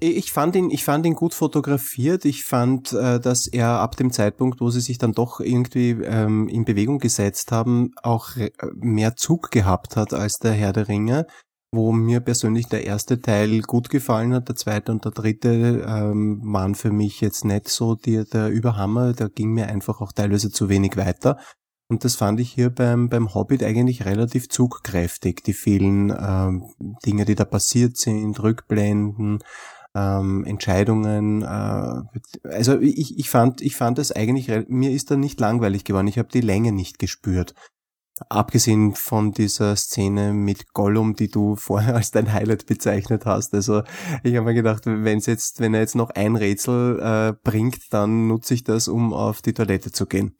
Ich 0.00 0.32
fand 0.32 0.54
ihn, 0.56 0.70
ich 0.70 0.84
fand 0.84 1.06
ihn 1.06 1.14
gut 1.14 1.34
fotografiert. 1.34 2.24
Ich 2.24 2.44
fand, 2.44 2.92
äh, 2.92 3.20
dass 3.20 3.46
er 3.46 3.80
ab 3.80 3.96
dem 3.96 4.12
Zeitpunkt, 4.12 4.60
wo 4.60 4.70
sie 4.70 4.80
sich 4.80 4.98
dann 4.98 5.12
doch 5.12 5.40
irgendwie 5.40 5.90
ähm, 5.90 6.48
in 6.48 6.64
Bewegung 6.64 6.98
gesetzt 6.98 7.52
haben, 7.52 7.92
auch 8.02 8.30
mehr 8.74 9.16
Zug 9.16 9.50
gehabt 9.50 9.96
hat 9.96 10.12
als 10.12 10.38
der 10.38 10.52
Herr 10.52 10.72
der 10.72 10.88
Ringe. 10.88 11.26
Wo 11.72 11.92
mir 11.92 12.20
persönlich 12.20 12.68
der 12.68 12.86
erste 12.86 13.20
Teil 13.20 13.60
gut 13.62 13.90
gefallen 13.90 14.32
hat, 14.32 14.48
der 14.48 14.56
zweite 14.56 14.92
und 14.92 15.04
der 15.04 15.12
dritte 15.12 15.84
ähm, 15.86 16.40
waren 16.44 16.74
für 16.74 16.92
mich 16.92 17.20
jetzt 17.20 17.44
nicht 17.44 17.68
so 17.68 17.96
der 17.96 18.48
Überhammer. 18.48 19.12
Da 19.12 19.28
ging 19.28 19.52
mir 19.52 19.66
einfach 19.66 20.00
auch 20.00 20.12
teilweise 20.12 20.50
zu 20.50 20.68
wenig 20.68 20.96
weiter. 20.96 21.38
Und 21.88 22.04
das 22.04 22.16
fand 22.16 22.40
ich 22.40 22.52
hier 22.52 22.70
beim, 22.70 23.08
beim 23.08 23.32
Hobbit 23.34 23.62
eigentlich 23.62 24.04
relativ 24.04 24.48
zugkräftig. 24.48 25.44
Die 25.44 25.52
vielen 25.52 26.10
ähm, 26.10 26.64
Dinge, 27.04 27.24
die 27.24 27.36
da 27.36 27.44
passiert 27.44 27.96
sind, 27.96 28.42
Rückblenden, 28.42 29.38
ähm, 29.94 30.44
Entscheidungen. 30.44 31.42
Äh, 31.42 32.02
also 32.48 32.80
ich, 32.80 33.18
ich 33.18 33.30
fand, 33.30 33.60
ich 33.60 33.76
fand 33.76 33.98
das 33.98 34.10
eigentlich, 34.10 34.50
mir 34.68 34.90
ist 34.90 35.12
da 35.12 35.16
nicht 35.16 35.38
langweilig 35.38 35.84
geworden. 35.84 36.08
Ich 36.08 36.18
habe 36.18 36.28
die 36.28 36.40
Länge 36.40 36.72
nicht 36.72 36.98
gespürt. 36.98 37.54
Abgesehen 38.30 38.94
von 38.94 39.32
dieser 39.32 39.76
Szene 39.76 40.32
mit 40.32 40.72
Gollum, 40.72 41.14
die 41.14 41.30
du 41.30 41.54
vorher 41.56 41.94
als 41.94 42.10
dein 42.10 42.32
Highlight 42.32 42.66
bezeichnet 42.66 43.26
hast. 43.26 43.54
Also 43.54 43.82
ich 44.24 44.34
habe 44.34 44.46
mir 44.46 44.54
gedacht, 44.54 44.86
wenn 44.86 45.20
jetzt, 45.20 45.60
wenn 45.60 45.72
er 45.72 45.80
jetzt 45.80 45.94
noch 45.94 46.10
ein 46.10 46.34
Rätsel 46.34 46.98
äh, 47.00 47.32
bringt, 47.44 47.92
dann 47.92 48.26
nutze 48.26 48.54
ich 48.54 48.64
das, 48.64 48.88
um 48.88 49.12
auf 49.12 49.40
die 49.40 49.54
Toilette 49.54 49.92
zu 49.92 50.06
gehen. 50.06 50.36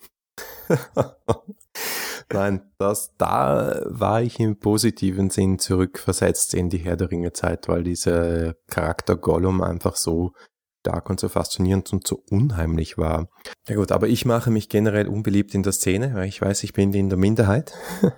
Nein, 2.32 2.62
das, 2.78 3.14
da 3.18 3.82
war 3.86 4.22
ich 4.22 4.40
im 4.40 4.58
positiven 4.58 5.30
Sinn 5.30 5.58
zurückversetzt 5.58 6.54
in 6.54 6.70
die 6.70 6.78
Herr 6.78 6.96
der 6.96 7.10
Ringe 7.10 7.32
Zeit, 7.32 7.68
weil 7.68 7.84
dieser 7.84 8.54
Charakter 8.68 9.16
Gollum 9.16 9.62
einfach 9.62 9.96
so 9.96 10.32
stark 10.80 11.10
und 11.10 11.20
so 11.20 11.28
faszinierend 11.28 11.92
und 11.92 12.06
so 12.06 12.22
unheimlich 12.30 12.98
war. 12.98 13.28
Ja 13.68 13.76
gut, 13.76 13.92
aber 13.92 14.08
ich 14.08 14.24
mache 14.24 14.50
mich 14.50 14.68
generell 14.68 15.08
unbeliebt 15.08 15.54
in 15.54 15.62
der 15.62 15.72
Szene, 15.72 16.14
weil 16.14 16.28
ich 16.28 16.40
weiß, 16.40 16.62
ich 16.62 16.72
bin 16.72 16.92
in 16.92 17.08
der 17.08 17.18
Minderheit. 17.18 17.72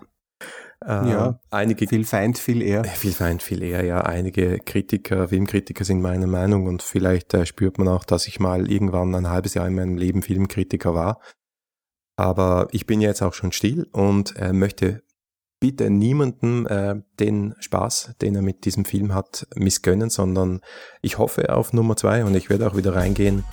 Äh, 0.81 1.11
ja, 1.11 1.41
einige 1.51 1.89
viel 1.89 2.05
Feind, 2.05 2.39
viel 2.39 2.63
eher. 2.63 2.85
Viel 2.85 3.11
Feind, 3.11 3.43
viel 3.43 3.65
eher, 3.65 3.85
ja. 3.85 4.01
Einige 4.03 4.61
Kritiker, 4.61 5.27
Filmkritiker 5.27 5.85
sind 5.85 6.01
meiner 6.01 6.29
Meinung 6.29 6.67
und 6.67 6.83
vielleicht 6.83 7.35
äh, 7.35 7.47
spürt 7.47 7.79
man 7.79 7.89
auch, 7.89 8.05
dass 8.05 8.29
ich 8.29 8.39
mal 8.39 8.71
irgendwann 8.71 9.13
ein 9.17 9.29
halbes 9.29 9.55
Jahr 9.55 9.67
in 9.67 9.75
meinem 9.75 9.97
Leben 9.97 10.23
Filmkritiker 10.23 10.95
war. 10.95 11.21
Aber 12.19 12.67
ich 12.73 12.85
bin 12.85 13.01
jetzt 13.01 13.23
auch 13.23 13.33
schon 13.33 13.53
still 13.53 13.87
und 13.93 14.35
äh, 14.37 14.53
möchte 14.53 15.03
bitte 15.61 15.89
niemanden 15.89 16.67
äh, 16.67 16.97
den 17.21 17.55
Spaß, 17.61 18.17
den 18.21 18.35
er 18.35 18.43
mit 18.43 18.65
diesem 18.65 18.85
Film 18.85 19.15
hat, 19.15 19.47
missgönnen, 19.55 20.11
sondern 20.11 20.61
ich 21.01 21.19
hoffe 21.19 21.55
auf 21.55 21.73
Nummer 21.73 21.97
zwei 21.97 22.25
und 22.25 22.35
ich 22.35 22.51
werde 22.51 22.69
auch 22.69 22.77
wieder 22.77 22.97
reingehen 22.97 23.45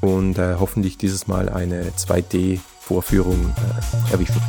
und 0.00 0.38
äh, 0.38 0.54
hoffentlich 0.58 0.96
dieses 0.96 1.26
Mal 1.26 1.50
eine 1.50 1.90
2D-Vorführung 1.90 3.54
äh, 4.08 4.12
erwischen. 4.12 4.40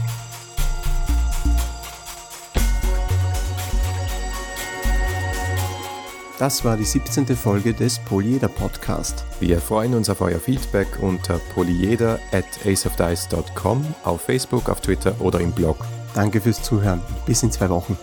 Das 6.37 6.65
war 6.65 6.75
die 6.75 6.83
17. 6.83 7.27
Folge 7.27 7.73
des 7.73 7.99
Polyeder 7.99 8.49
Podcast. 8.49 9.23
Wir 9.39 9.59
freuen 9.59 9.93
uns 9.93 10.09
auf 10.09 10.19
euer 10.19 10.39
Feedback 10.39 10.87
unter 11.01 11.39
polyeder 11.53 12.19
at 12.33 12.45
aceofdice.com, 12.65 13.85
auf 14.03 14.21
Facebook, 14.21 14.67
auf 14.67 14.81
Twitter 14.81 15.15
oder 15.19 15.39
im 15.39 15.53
Blog. 15.53 15.85
Danke 16.13 16.41
fürs 16.41 16.61
Zuhören. 16.61 17.01
Bis 17.25 17.41
in 17.41 17.51
zwei 17.51 17.69
Wochen. 17.69 17.97